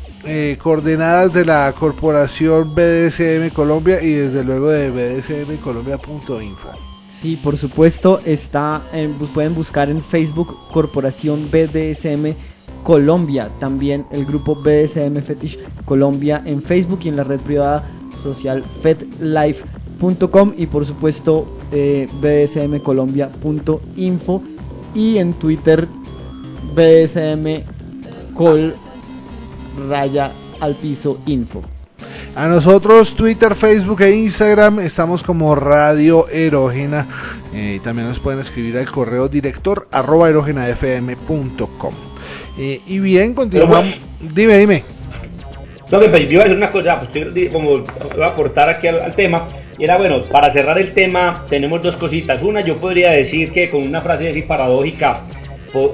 [0.61, 6.69] coordenadas de la corporación BDSM Colombia y desde luego de bdsmcolombia.info.
[7.09, 12.35] Sí, por supuesto, está en- pueden buscar en Facebook Corporación BDSM
[12.83, 17.83] Colombia, también el grupo BDSM Fetish Colombia en Facebook y en la red privada
[18.17, 24.43] social fetlife.com y por supuesto eh, bdsmcolombia.info
[24.93, 25.87] y en Twitter
[26.75, 27.63] BDSM
[28.35, 28.75] Col
[29.89, 31.63] raya al piso info.
[32.35, 37.05] A nosotros, Twitter, Facebook e Instagram, estamos como Radio Erógena.
[37.53, 42.10] Eh, y también nos pueden escribir al correo director arroba erogenafm.com.
[42.57, 43.93] Eh, y bien, continuamos.
[44.19, 44.83] Dime, dime.
[45.91, 48.69] No, que pues, yo iba a decir una cosa, pues yo como voy a aportar
[48.69, 49.45] aquí al, al tema,
[49.77, 52.41] era bueno, para cerrar el tema tenemos dos cositas.
[52.41, 55.21] Una, yo podría decir que con una frase así paradójica,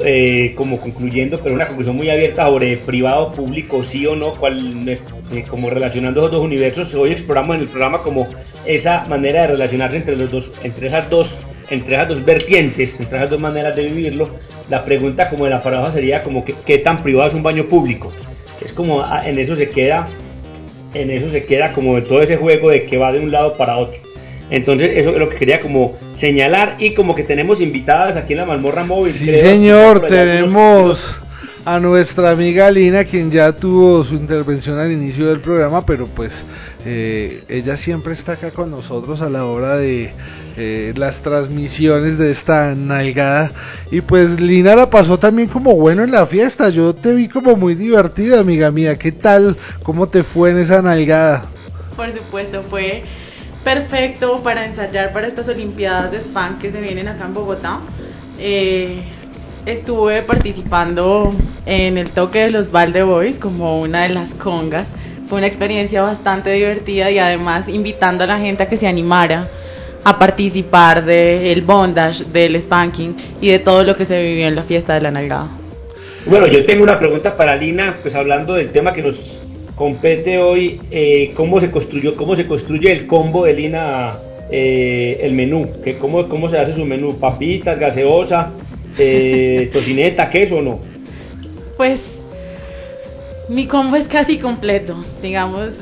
[0.03, 4.99] eh, como concluyendo, pero una conclusión muy abierta sobre privado, público, sí o no, cuál,
[5.33, 8.27] eh, como relacionando esos dos universos, hoy exploramos en el programa como
[8.65, 11.29] esa manera de relacionarse entre los dos, entre esas dos,
[11.69, 14.29] entre esas dos vertientes, entre esas dos maneras de vivirlo.
[14.69, 17.67] La pregunta como de la paradoja sería como que, qué tan privado es un baño
[17.67, 18.09] público.
[18.63, 20.07] Es como ah, en eso se queda
[20.93, 23.77] en eso se queda como todo ese juego de que va de un lado para
[23.77, 23.99] otro.
[24.49, 28.39] Entonces, eso es lo que quería como señalar y como que tenemos invitadas aquí en
[28.39, 29.11] la mazmorra móvil.
[29.11, 31.15] Sí, creo, señor, tenemos
[31.67, 36.45] a nuestra amiga Lina, quien ya tuvo su intervención al inicio del programa, pero pues
[36.85, 40.13] eh, ella siempre está acá con nosotros a la hora de
[40.55, 43.51] eh, las transmisiones de esta nalgada.
[43.91, 46.69] Y pues Lina la pasó también como bueno en la fiesta.
[46.69, 48.97] Yo te vi como muy divertida, amiga mía.
[48.97, 49.57] ¿Qué tal?
[49.83, 51.47] ¿Cómo te fue en esa nalgada?
[51.97, 53.03] Por supuesto, fue
[53.65, 57.81] perfecto para ensayar para estas Olimpiadas de Spam que se vienen acá en Bogotá.
[58.39, 59.03] Eh,
[59.67, 61.31] estuve participando
[61.65, 64.87] en el toque de los Valde Boys como una de las congas.
[65.27, 69.45] Fue una experiencia bastante divertida y además invitando a la gente a que se animara
[70.05, 74.63] a participar del bondage, del spanking y de todo lo que se vivió en la
[74.63, 75.49] fiesta de la nalgada.
[76.25, 79.19] Bueno, yo tengo una pregunta para Lina, pues hablando del tema que nos
[79.75, 84.13] compete hoy, eh, cómo se construyó, cómo se construye el combo de Lina,
[84.49, 88.53] eh, el menú, que cómo, cómo se hace su menú, papitas, gaseosa,
[88.97, 90.79] eh, tocineta, queso o no.
[91.75, 92.01] Pues
[93.49, 95.75] mi combo es casi completo, digamos.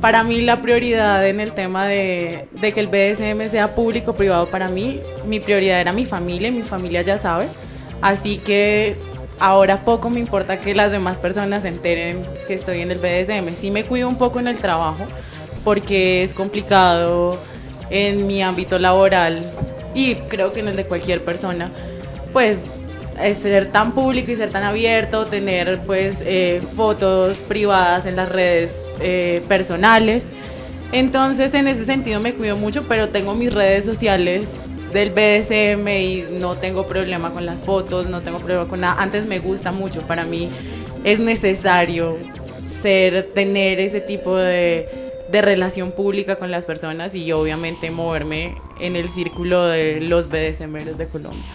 [0.00, 4.14] Para mí la prioridad en el tema de, de que el BDSM sea público o
[4.14, 7.46] privado, para mí, mi prioridad era mi familia y mi familia ya sabe.
[8.02, 8.96] Así que
[9.38, 13.54] ahora poco me importa que las demás personas se enteren que estoy en el BDSM.
[13.58, 15.04] Sí me cuido un poco en el trabajo
[15.64, 17.38] porque es complicado
[17.90, 19.50] en mi ámbito laboral
[19.94, 21.70] y creo que en el de cualquier persona,
[22.34, 22.58] pues
[23.22, 28.28] es ser tan público y ser tan abierto, tener pues eh, fotos privadas en las
[28.28, 30.26] redes eh, personales.
[30.92, 34.48] Entonces en ese sentido me cuido mucho, pero tengo mis redes sociales
[34.92, 39.00] del BDSM y no tengo problema con las fotos, no tengo problema con nada.
[39.00, 40.48] Antes me gusta mucho, para mí
[41.04, 42.16] es necesario
[42.82, 44.88] ser, tener ese tipo de,
[45.30, 50.98] de relación pública con las personas y obviamente moverme en el círculo de los BDSMeros
[50.98, 51.54] de Colombia.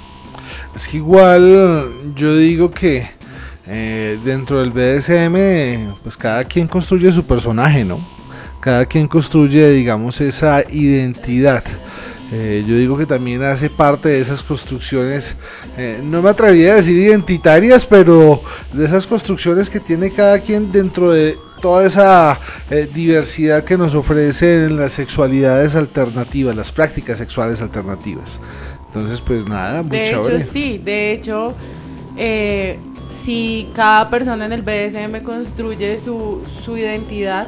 [0.75, 3.19] Es que igual yo digo que
[3.71, 7.99] eh, dentro del BDSM, pues cada quien construye su personaje, ¿no?
[8.59, 11.63] Cada quien construye, digamos, esa identidad.
[12.31, 15.35] Eh, yo digo que también hace parte de esas construcciones,
[15.77, 18.41] eh, no me atrevería a decir identitarias, pero
[18.73, 22.39] de esas construcciones que tiene cada quien dentro de toda esa
[22.93, 28.39] diversidad que nos ofrecen las sexualidades alternativas, las prácticas sexuales alternativas.
[28.93, 31.53] Entonces, pues nada, muy De hecho, sí, de hecho,
[32.17, 32.79] eh,
[33.11, 37.47] si cada persona en el BDSM construye su, su identidad,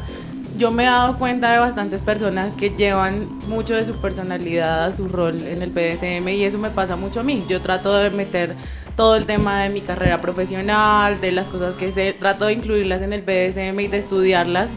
[0.59, 4.91] yo me he dado cuenta de bastantes personas que llevan mucho de su personalidad a
[4.91, 7.43] su rol en el BDSM y eso me pasa mucho a mí.
[7.49, 8.53] Yo trato de meter
[8.95, 13.01] todo el tema de mi carrera profesional, de las cosas que sé, trato de incluirlas
[13.01, 14.69] en el BDSM y de estudiarlas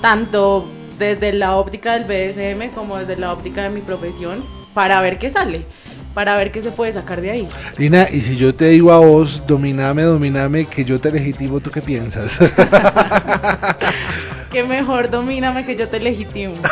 [0.00, 4.42] tanto desde la óptica del BDSM como desde la óptica de mi profesión
[4.74, 5.64] para ver qué sale,
[6.14, 7.48] para ver qué se puede sacar de ahí.
[7.78, 11.70] Lina, y si yo te digo a vos, dominame, dominame, que yo te legitimo, ¿tú
[11.70, 12.38] qué piensas?
[14.52, 16.52] Qué mejor domíname que yo te legitimo.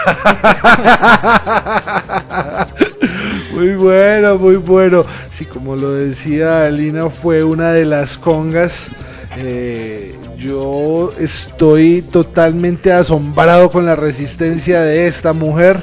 [3.54, 5.04] Muy bueno, muy bueno.
[5.30, 8.88] Sí, como lo decía Lina, fue una de las congas.
[9.36, 15.82] Eh, yo estoy totalmente asombrado con la resistencia de esta mujer.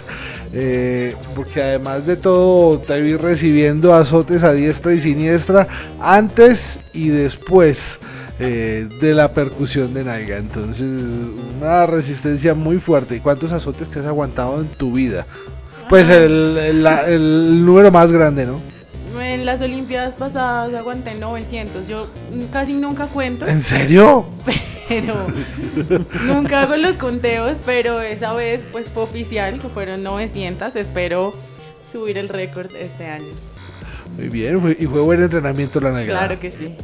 [0.53, 5.67] Eh, porque además de todo te vi recibiendo azotes a diestra y siniestra
[5.99, 7.99] antes y después
[8.39, 10.37] eh, de la percusión de nalga.
[10.37, 10.87] Entonces,
[11.59, 13.15] una resistencia muy fuerte.
[13.15, 15.25] ¿Y cuántos azotes te has aguantado en tu vida?
[15.89, 18.59] Pues el, el número más grande, ¿no?
[19.19, 21.87] En las Olimpiadas pasadas aguanté 900.
[21.87, 22.07] Yo
[22.51, 24.25] casi nunca cuento, ¿En serio?
[24.87, 25.15] pero
[26.25, 30.75] nunca hago los conteos, pero esa vez pues fue oficial, que fueron 900.
[30.75, 31.33] Espero
[31.91, 33.33] subir el récord este año.
[34.15, 36.19] Muy bien, y fue buen entrenamiento la nalgada.
[36.19, 36.75] Claro que sí.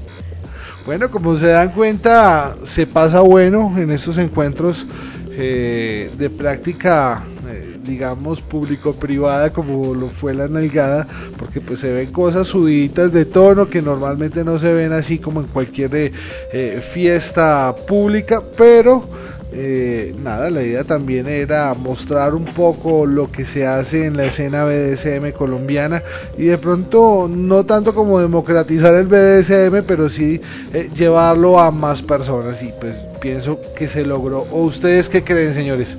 [0.86, 4.86] Bueno, como se dan cuenta, se pasa bueno en estos encuentros
[5.31, 11.07] eh, de práctica, eh, digamos, público-privada, como lo fue la nalgada,
[11.39, 15.39] porque pues se ven cosas subiditas de tono que normalmente no se ven así como
[15.39, 16.11] en cualquier
[16.51, 19.07] eh, fiesta pública, pero
[19.55, 24.25] eh, nada, la idea también era mostrar un poco lo que se hace en la
[24.25, 26.01] escena BDSM colombiana
[26.37, 30.41] y de pronto no tanto como democratizar el BDSM, pero sí
[30.73, 34.45] eh, llevarlo a más personas y pues pienso que se logró.
[34.51, 35.97] ¿O ustedes qué creen, señores?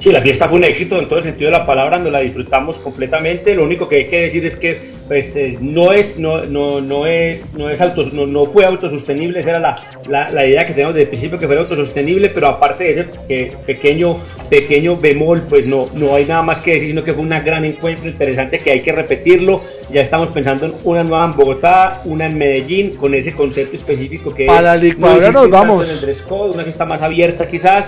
[0.00, 2.20] Sí, la fiesta fue un éxito en todo el sentido de la palabra, nos la
[2.20, 3.54] disfrutamos completamente.
[3.54, 4.78] Lo único que hay que decir es que
[5.08, 9.40] pues, eh, no es, no, no, no es, no es auto, no, no fue autosostenible.
[9.40, 9.76] Esa era la,
[10.08, 13.06] la, la idea que teníamos desde el principio que fuera autosostenible, pero aparte de ese
[13.28, 14.16] que, pequeño,
[14.48, 17.66] pequeño bemol, pues no, no hay nada más que decir, sino que fue un gran
[17.66, 19.60] encuentro interesante que hay que repetirlo.
[19.92, 24.34] Ya estamos pensando en una nueva en Bogotá, una en Medellín, con ese concepto específico
[24.34, 25.86] que Para la es licuadora nos vamos.
[25.86, 27.84] en el dress code, una fiesta más abierta quizás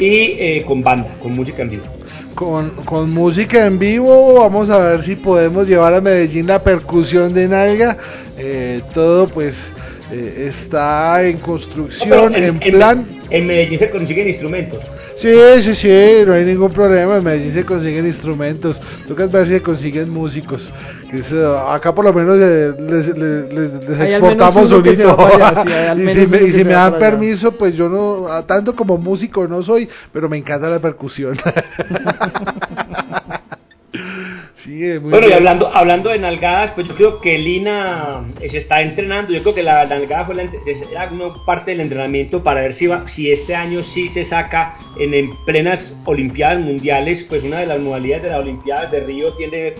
[0.00, 1.84] y eh, con banda, con música en vivo.
[2.34, 7.34] Con, con música en vivo, vamos a ver si podemos llevar a Medellín la percusión
[7.34, 7.98] de nalga.
[8.38, 9.70] Eh, todo pues
[10.10, 13.04] eh, está en construcción, No, en, plan.
[13.28, 14.80] En Medellín se consiguen instrumentos.
[15.16, 17.18] Sí, sí, sí, no hay ningún problema.
[17.18, 18.80] En Medellín se consiguen instrumentos.
[19.06, 20.72] Toca ver si se consiguen músicos.
[21.10, 23.08] Que eh, acá por lo menos eh, les,
[24.00, 25.16] exportamos un hito.
[25.96, 26.98] sí, y si me, y si me dan allá.
[26.98, 31.36] permiso, pues yo no, tanto como músico no soy, pero me encanta la percusión.
[34.54, 34.70] sí,
[35.00, 38.82] muy Bueno, y hablando, hablando de nalgadas, pues yo creo que Lina eh, se está
[38.82, 39.32] entrenando.
[39.32, 42.86] Yo creo que la nalgada fue la, era una parte del entrenamiento para ver si,
[42.86, 47.24] va, si este año sí se saca en, en plenas Olimpiadas Mundiales.
[47.28, 49.74] Pues una de las modalidades de las Olimpiadas de Río tiene,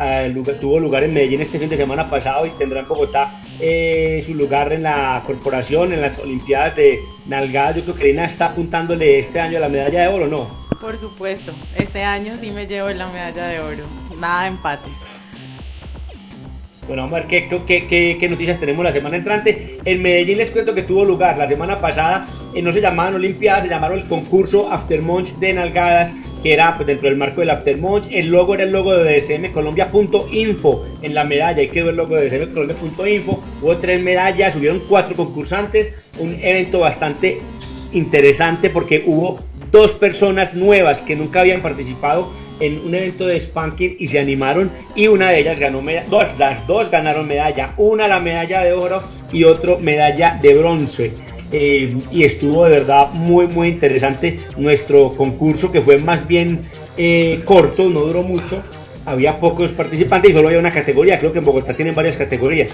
[0.00, 3.30] eh, lugar- tuvo lugar en Medellín este fin de semana pasado y tendrá en Bogotá
[3.60, 7.76] eh, su lugar en la corporación, en las Olimpiadas de nalgadas.
[7.76, 10.59] Yo creo que Lina está apuntándole este año a la medalla de oro, ¿no?
[10.78, 13.84] Por supuesto, este año sí me llevo la medalla de oro.
[14.18, 14.92] Nada de empates.
[16.86, 19.78] Bueno, vamos a ver qué, qué, qué- qué noticias tenemos la semana entrante.
[19.84, 23.62] En Medellín les cuento que tuvo lugar la semana pasada, eh, no se llamaban Olimpiadas,
[23.64, 26.12] se llamaron el concurso After Munch de Nalgadas,
[26.42, 28.06] que era pues, dentro del marco del After Munch.
[28.10, 32.28] El logo era el logo de dsmcolombia.info en la medalla, y quedó el logo de
[32.30, 33.40] dsmcolombia.info.
[33.62, 37.40] Hubo tres medallas, hubieron cuatro concursantes, un evento bastante
[37.92, 39.38] interesante porque hubo
[39.70, 44.70] dos personas nuevas que nunca habían participado en un evento de spanking y se animaron
[44.94, 48.72] y una de ellas ganó medalla, dos, las dos ganaron medalla, una la medalla de
[48.72, 49.02] oro
[49.32, 51.12] y otro medalla de bronce.
[51.52, 57.40] Eh, y estuvo de verdad muy muy interesante nuestro concurso que fue más bien eh,
[57.44, 58.62] corto, no duró mucho,
[59.04, 62.70] había pocos participantes y solo había una categoría, creo que en Bogotá tienen varias categorías,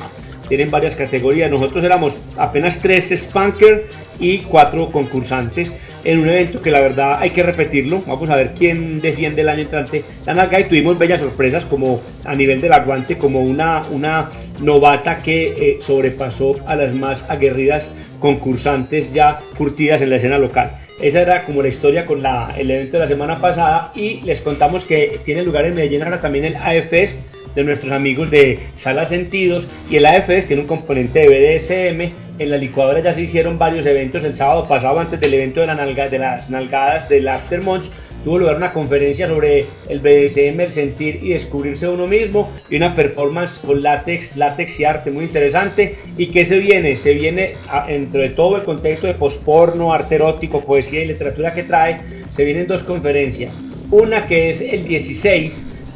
[0.49, 3.87] tienen varias categorías, nosotros éramos apenas tres spanker
[4.19, 5.73] y cuatro concursantes
[6.07, 9.49] en un evento que la verdad hay que repetirlo, vamos a ver quién defiende el
[9.49, 10.05] año entrante.
[10.25, 14.31] La nalga y tuvimos bellas sorpresas como a nivel del aguante, como una, una
[14.63, 17.89] novata que eh, sobrepasó a las más aguerridas
[18.21, 20.86] concursantes ya curtidas en la escena local.
[21.01, 24.41] Esa era como la historia con la, el evento de la semana pasada y les
[24.41, 27.21] contamos que tiene lugar en Medellín ahora también el AFES
[27.55, 32.13] de nuestros amigos de Sala Sentidos y el AFES tiene un componente de BDSM.
[32.39, 35.67] En la licuadora ya se hicieron varios eventos el sábado pasado antes del evento de,
[35.67, 37.85] la nalga, de las nalgadas del After Munch
[38.27, 42.93] tuvo lugar una conferencia sobre el BDSM, el sentir y descubrirse uno mismo y una
[42.93, 45.95] performance con látex, látex y arte muy interesante.
[46.19, 46.97] ¿Y qué se viene?
[46.97, 51.55] Se viene a- dentro de todo el contexto de posporno, arte erótico, poesía y literatura
[51.55, 52.01] que trae,
[52.35, 53.53] se vienen dos conferencias.
[53.93, 55.53] Una que es el 16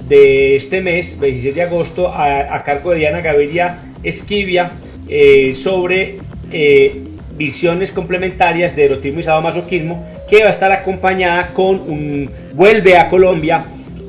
[0.09, 4.71] de este mes, 16 de agosto, a, a cargo de Diana Gaviria Esquivia,
[5.09, 6.19] eh, sobre
[6.53, 7.03] eh,
[7.37, 13.09] visiones complementarias de erotismo y sadomasoquismo, que va a estar acompañada con un vuelve a
[13.09, 13.65] Colombia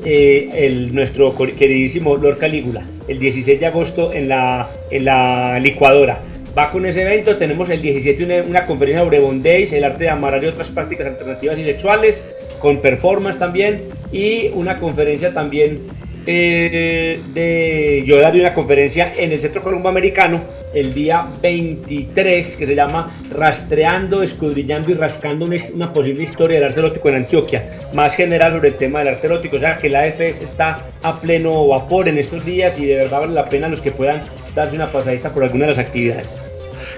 [0.05, 6.21] eh, el, nuestro queridísimo Lord Calígula, el 16 de agosto en la, en la licuadora.
[6.57, 10.09] Va con ese evento, tenemos el 17 una, una conferencia sobre bondage, el arte de
[10.09, 13.81] amar y otras prácticas alternativas y sexuales, con performance también,
[14.11, 15.79] y una conferencia también
[16.25, 20.41] eh, yo daré una conferencia en el Centro Colombo Americano
[20.73, 26.69] el día 23 que se llama Rastreando, Escudriñando y Rascando una, una posible historia del
[26.69, 29.89] arte erótico en Antioquia, más general sobre el tema del arte erótico, o sea que
[29.89, 33.67] la AFS está a pleno vapor en estos días y de verdad vale la pena
[33.67, 34.21] los que puedan
[34.55, 36.27] darse una pasadita por alguna de las actividades.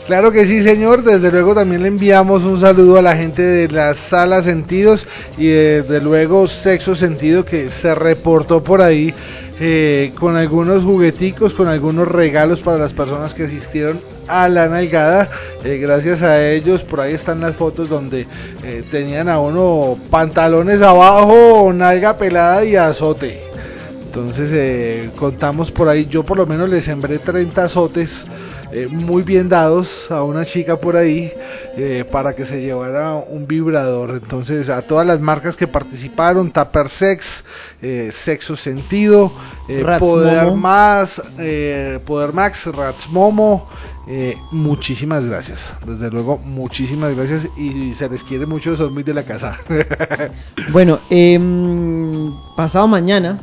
[0.06, 1.04] Claro que sí, señor.
[1.04, 5.08] Desde luego también le enviamos un saludo a la gente de la sala Sentidos
[5.38, 9.14] y desde luego Sexo Sentido que se reportó por ahí
[9.62, 15.30] eh, con algunos jugueticos, con algunos regalos para las personas que asistieron a la nalgada.
[15.64, 18.28] Eh, gracias a ellos, por ahí están las fotos donde
[18.64, 23.42] eh, tenían a uno pantalones abajo, nalga pelada y azote.
[24.06, 28.26] Entonces eh, contamos por ahí, yo por lo menos le sembré 30 azotes
[28.74, 31.32] eh, muy bien dados a una chica por ahí
[31.78, 34.12] eh, para que se llevara un vibrador.
[34.12, 37.44] Entonces a todas las marcas que participaron, Tupper Sex,
[37.82, 39.32] eh, Sexo Sentido,
[40.00, 40.56] Poder Momo.
[40.58, 41.22] Más,
[42.06, 43.68] Poder Max, Rats Momo,
[44.06, 45.74] eh, muchísimas gracias.
[45.86, 49.58] Desde luego, muchísimas gracias y se les quiere mucho, son muy de la casa.
[50.72, 53.40] Bueno, em, pasado mañana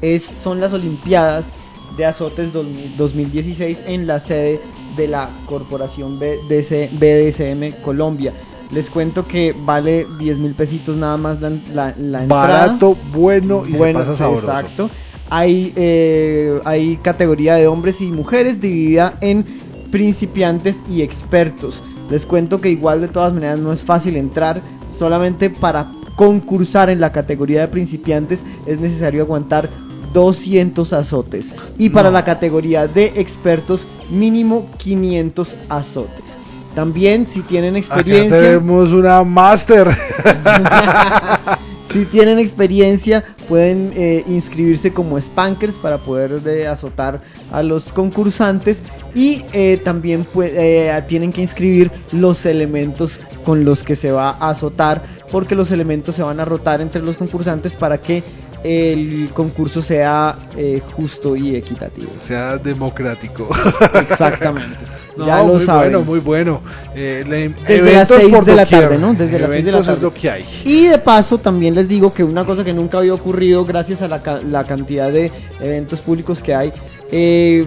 [0.00, 1.58] es, son las Olimpiadas
[1.98, 4.58] de Azotes 2000 2016 en la sede
[4.96, 8.32] de la Corporación BDC BDSM Colombia.
[8.70, 12.26] Les cuento que vale 10 mil pesitos nada más la, la- la entrada.
[12.66, 14.46] Barato, bueno y Bueno, se pasa sabroso.
[14.46, 14.90] Exacto.
[15.30, 19.44] Hay, eh, hay categoría de hombres y mujeres dividida en
[19.90, 21.82] principiantes y expertos.
[22.10, 24.60] Les cuento que igual de todas maneras no es fácil entrar.
[24.96, 29.68] Solamente para concursar en la categoría de principiantes es necesario aguantar
[30.12, 31.54] 200 azotes.
[31.76, 32.14] Y para No.
[32.14, 36.38] la categoría de expertos mínimo 500 azotes.
[36.74, 38.40] También si tienen Acá experiencia...
[38.40, 39.88] tenemos una máster.
[41.92, 48.82] Si tienen experiencia, pueden eh, inscribirse como spankers para poder de, azotar a los concursantes
[49.14, 54.50] y eh, también eh, tienen que inscribir los elementos con los que se va a
[54.50, 58.22] azotar porque los elementos se van a rotar entre los concursantes para que
[58.64, 62.10] el concurso sea eh, justo y equitativo.
[62.20, 63.48] sea democrático.
[63.94, 64.76] Exactamente.
[65.18, 65.90] No, ya lo muy saben.
[65.90, 66.60] bueno, muy bueno.
[66.94, 69.14] Eh, le- Desde las eventos 6 por de la tarde, ¿no?
[69.14, 69.92] Desde las 6 de la tarde.
[69.94, 70.44] es lo que hay.
[70.64, 74.06] Y de paso también les digo que una cosa que nunca había ocurrido gracias a
[74.06, 76.72] la, ca- la cantidad de eventos públicos que hay,
[77.10, 77.66] eh,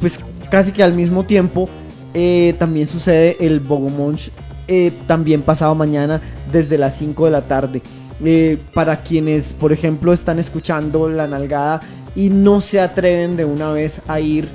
[0.00, 0.18] pues
[0.50, 1.68] casi que al mismo tiempo
[2.12, 4.30] eh, también sucede el Bogomonch
[4.66, 6.20] eh, también pasado mañana
[6.52, 7.82] desde las 5 de la tarde.
[8.22, 11.80] Eh, para quienes, por ejemplo, están escuchando la nalgada
[12.14, 14.48] y no se atreven de una vez a ir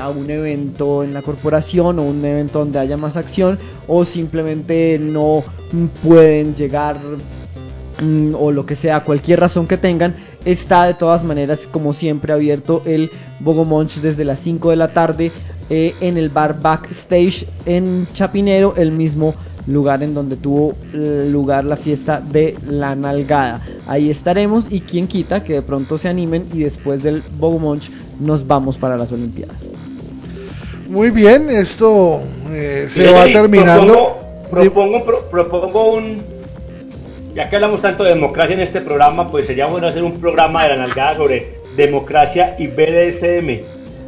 [0.00, 4.98] a un evento en la corporación o un evento donde haya más acción o simplemente
[4.98, 5.44] no
[6.02, 6.96] pueden llegar
[8.02, 10.16] mm, o lo que sea, cualquier razón que tengan,
[10.46, 13.10] está de todas maneras como siempre abierto el
[13.40, 15.30] Bogomonch desde las 5 de la tarde
[15.68, 19.34] eh, en el bar Backstage en Chapinero, el mismo
[19.66, 23.60] lugar en donde tuvo eh, lugar la fiesta de la nalgada.
[23.88, 27.90] Ahí estaremos y quien quita que de pronto se animen y después del Bogomonch
[28.20, 29.66] nos vamos para las Olimpiadas.
[30.88, 32.20] Muy bien, esto
[32.50, 34.18] eh, se va terminando.
[34.48, 36.35] Propongo, propongo, pro- propongo un.
[37.36, 40.62] Ya que hablamos tanto de democracia en este programa, pues sería bueno hacer un programa
[40.62, 43.60] de la nalgada sobre democracia y BDSM.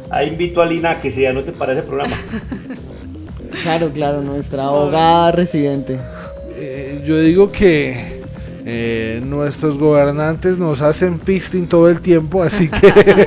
[0.09, 2.17] Ahí invito a Lina a que se anote para ese programa.
[3.63, 5.97] Claro, claro, nuestra abogada residente.
[6.55, 8.21] Eh, yo digo que
[8.63, 12.93] eh, nuestros gobernantes nos hacen fisting todo el tiempo, así que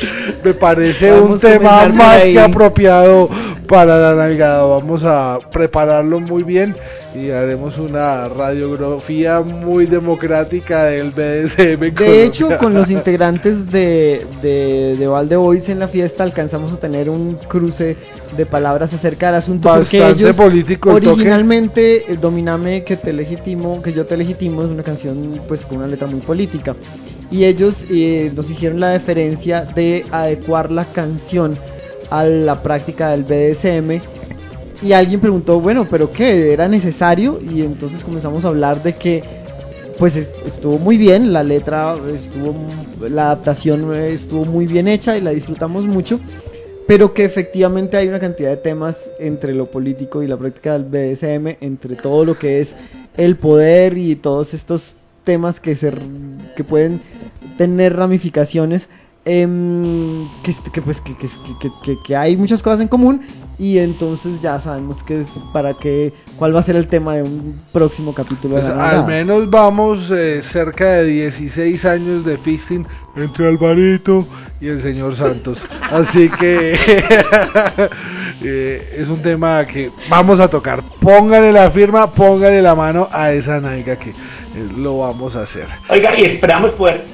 [0.44, 3.28] me parece un tema más que apropiado
[3.72, 4.64] para la nalgada.
[4.64, 6.76] Vamos a prepararlo muy bien
[7.14, 11.94] y haremos una radiografía muy democrática del BDSM.
[11.94, 16.80] De hecho, con los integrantes de, de, de Valde Boys en la fiesta alcanzamos a
[16.80, 17.96] tener un cruce
[18.36, 21.08] de palabras acerca del asunto porque Bastante ellos político el toque.
[21.14, 25.78] originalmente el Dominame que te legitimo, que yo te legitimo es una canción pues con
[25.78, 26.76] una letra muy política
[27.30, 31.56] y ellos eh, nos hicieron la deferencia de adecuar la canción
[32.12, 34.00] a la práctica del BDSM
[34.82, 36.52] y alguien preguntó, bueno, pero ¿qué?
[36.52, 37.38] ¿Era necesario?
[37.40, 39.22] Y entonces comenzamos a hablar de que
[39.98, 42.54] pues es- estuvo muy bien, la letra estuvo,
[43.08, 46.18] la adaptación estuvo muy bien hecha y la disfrutamos mucho,
[46.86, 50.84] pero que efectivamente hay una cantidad de temas entre lo político y la práctica del
[50.84, 52.74] BDSM, entre todo lo que es
[53.16, 55.92] el poder y todos estos temas que se
[56.56, 57.00] que pueden
[57.56, 58.88] tener ramificaciones
[59.24, 61.26] em, que, que, pues que, que,
[61.60, 63.22] que- que- que hay muchas cosas en común
[63.58, 67.22] y entonces ya sabemos que es para qué cuál va a ser el tema de
[67.22, 72.36] un próximo capítulo Pues de la al menos vamos eh, cerca de 16 años de
[72.38, 72.84] fisting
[73.14, 74.26] entre Alvarito
[74.60, 75.66] y el señor Santos.
[75.90, 76.74] Así que
[78.42, 80.82] eh, es un tema que vamos a tocar.
[81.00, 84.14] Póngale la firma, póngale la mano a esa naiga que eh,
[84.76, 85.66] lo vamos a hacer.
[85.88, 87.04] Oiga, y esperamos poder,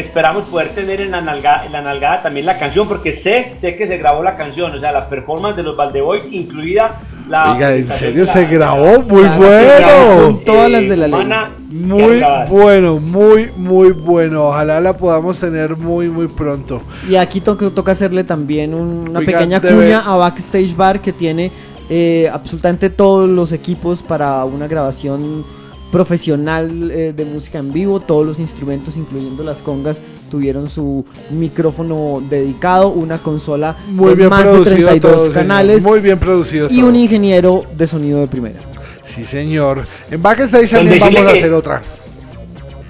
[0.00, 3.76] esperamos poder tener en la nalgada, en la nalgada también la canción, porque sé, sé
[3.76, 7.52] que se grabó la canción, o sea, la performance de los Valdeboy, incluida la.
[7.54, 9.02] Oiga, ¿en serio se la- grabó?
[9.02, 10.16] Muy bueno.
[10.24, 11.26] con todas las de la ley.
[11.70, 14.46] Muy bueno, muy, muy bueno.
[14.48, 16.80] Ojalá la podamos tener muy, muy pronto.
[17.08, 21.12] Y aquí toca, toca hacerle también un- una Oiga, pequeña cuña a Backstage Bar que
[21.12, 21.50] tiene
[21.88, 25.44] eh, absolutamente todos los equipos para una grabación
[25.92, 28.00] profesional eh, de música en vivo.
[28.00, 30.00] Todos los instrumentos, incluyendo las congas,
[30.30, 35.34] tuvieron su micrófono dedicado, una consola Muy bien más de producido 32 todo, señor.
[35.34, 36.88] canales Muy bien producido y todo.
[36.88, 38.58] un ingeniero de sonido de primera.
[39.02, 39.86] Sí, señor.
[40.10, 41.80] En Backstage también vamos a hacer otra.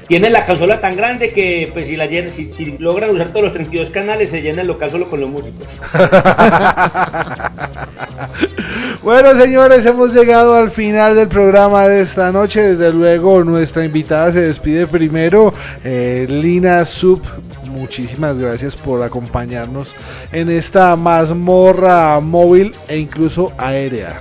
[0.09, 3.53] Tiene la consola tan grande que, pues, si, la si, si logran usar todos los
[3.55, 5.67] 32 canales, se llena el local solo con los músicos.
[9.03, 12.63] bueno, señores, hemos llegado al final del programa de esta noche.
[12.63, 15.53] Desde luego, nuestra invitada se despide primero.
[15.83, 17.21] Eh, Lina Sub,
[17.69, 19.97] muchísimas gracias por acompañarnos
[20.31, 24.21] en esta mazmorra móvil e incluso aérea.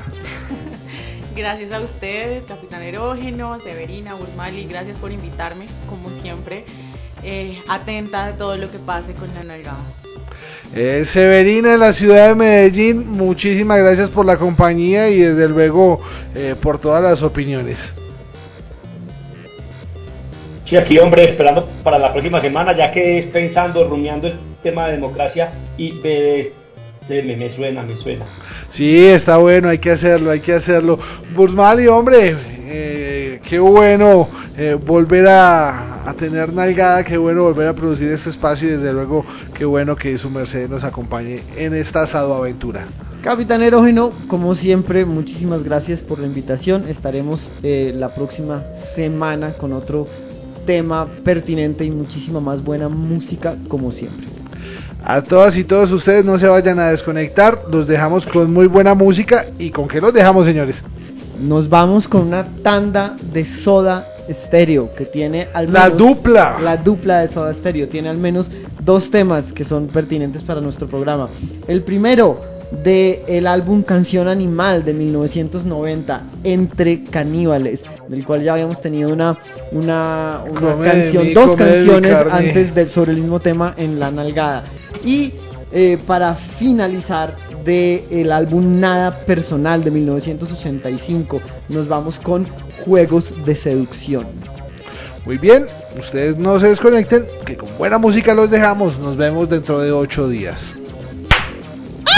[1.35, 6.63] Gracias a ustedes, Capitán Erógeno, Severina, Burmali, gracias por invitarme, como siempre.
[7.23, 9.83] Eh, atenta a todo lo que pase con la nalgada.
[10.73, 15.99] Eh, Severina en la ciudad de Medellín, muchísimas gracias por la compañía y desde luego
[16.35, 17.93] eh, por todas las opiniones.
[20.65, 24.87] Sí, aquí, hombre, esperando para la próxima semana, ya que es pensando, rumiando el tema
[24.87, 25.99] de democracia y
[27.09, 28.25] me, me, me suena, me suena.
[28.69, 30.99] Sí, está bueno, hay que hacerlo, hay que hacerlo.
[31.35, 34.27] Bursmali, hombre, eh, qué bueno
[34.57, 38.93] eh, volver a, a tener nalgada, qué bueno volver a producir este espacio y desde
[38.93, 42.85] luego qué bueno que su merced nos acompañe en esta asado aventura.
[43.23, 46.87] Capitán Erógeno, como siempre, muchísimas gracias por la invitación.
[46.87, 50.07] Estaremos eh, la próxima semana con otro
[50.67, 54.27] tema pertinente y muchísima más buena música, como siempre.
[55.07, 58.95] A todas y todos ustedes no se vayan a desconectar, los dejamos con muy buena
[58.95, 60.81] música y con qué los dejamos, señores.
[61.39, 66.57] Nos vamos con una tanda de soda estéreo que tiene al La menos dupla.
[66.59, 68.49] la dupla de soda estéreo tiene al menos
[68.83, 71.29] dos temas que son pertinentes para nuestro programa.
[71.67, 72.41] El primero
[72.83, 79.37] de el álbum Canción Animal de 1990 Entre Caníbales, del cual ya habíamos tenido una
[79.71, 83.73] una, una Come de canción, mí, dos de canciones antes de sobre el mismo tema
[83.77, 84.63] en La Nalgada.
[85.03, 85.33] Y
[85.71, 87.35] eh, para finalizar
[87.65, 92.45] de el álbum Nada Personal de 1985 nos vamos con
[92.85, 94.25] Juegos de Seducción.
[95.25, 95.65] Muy bien,
[95.99, 100.29] ustedes no se desconecten, que con buena música los dejamos, nos vemos dentro de ocho
[100.29, 100.75] días.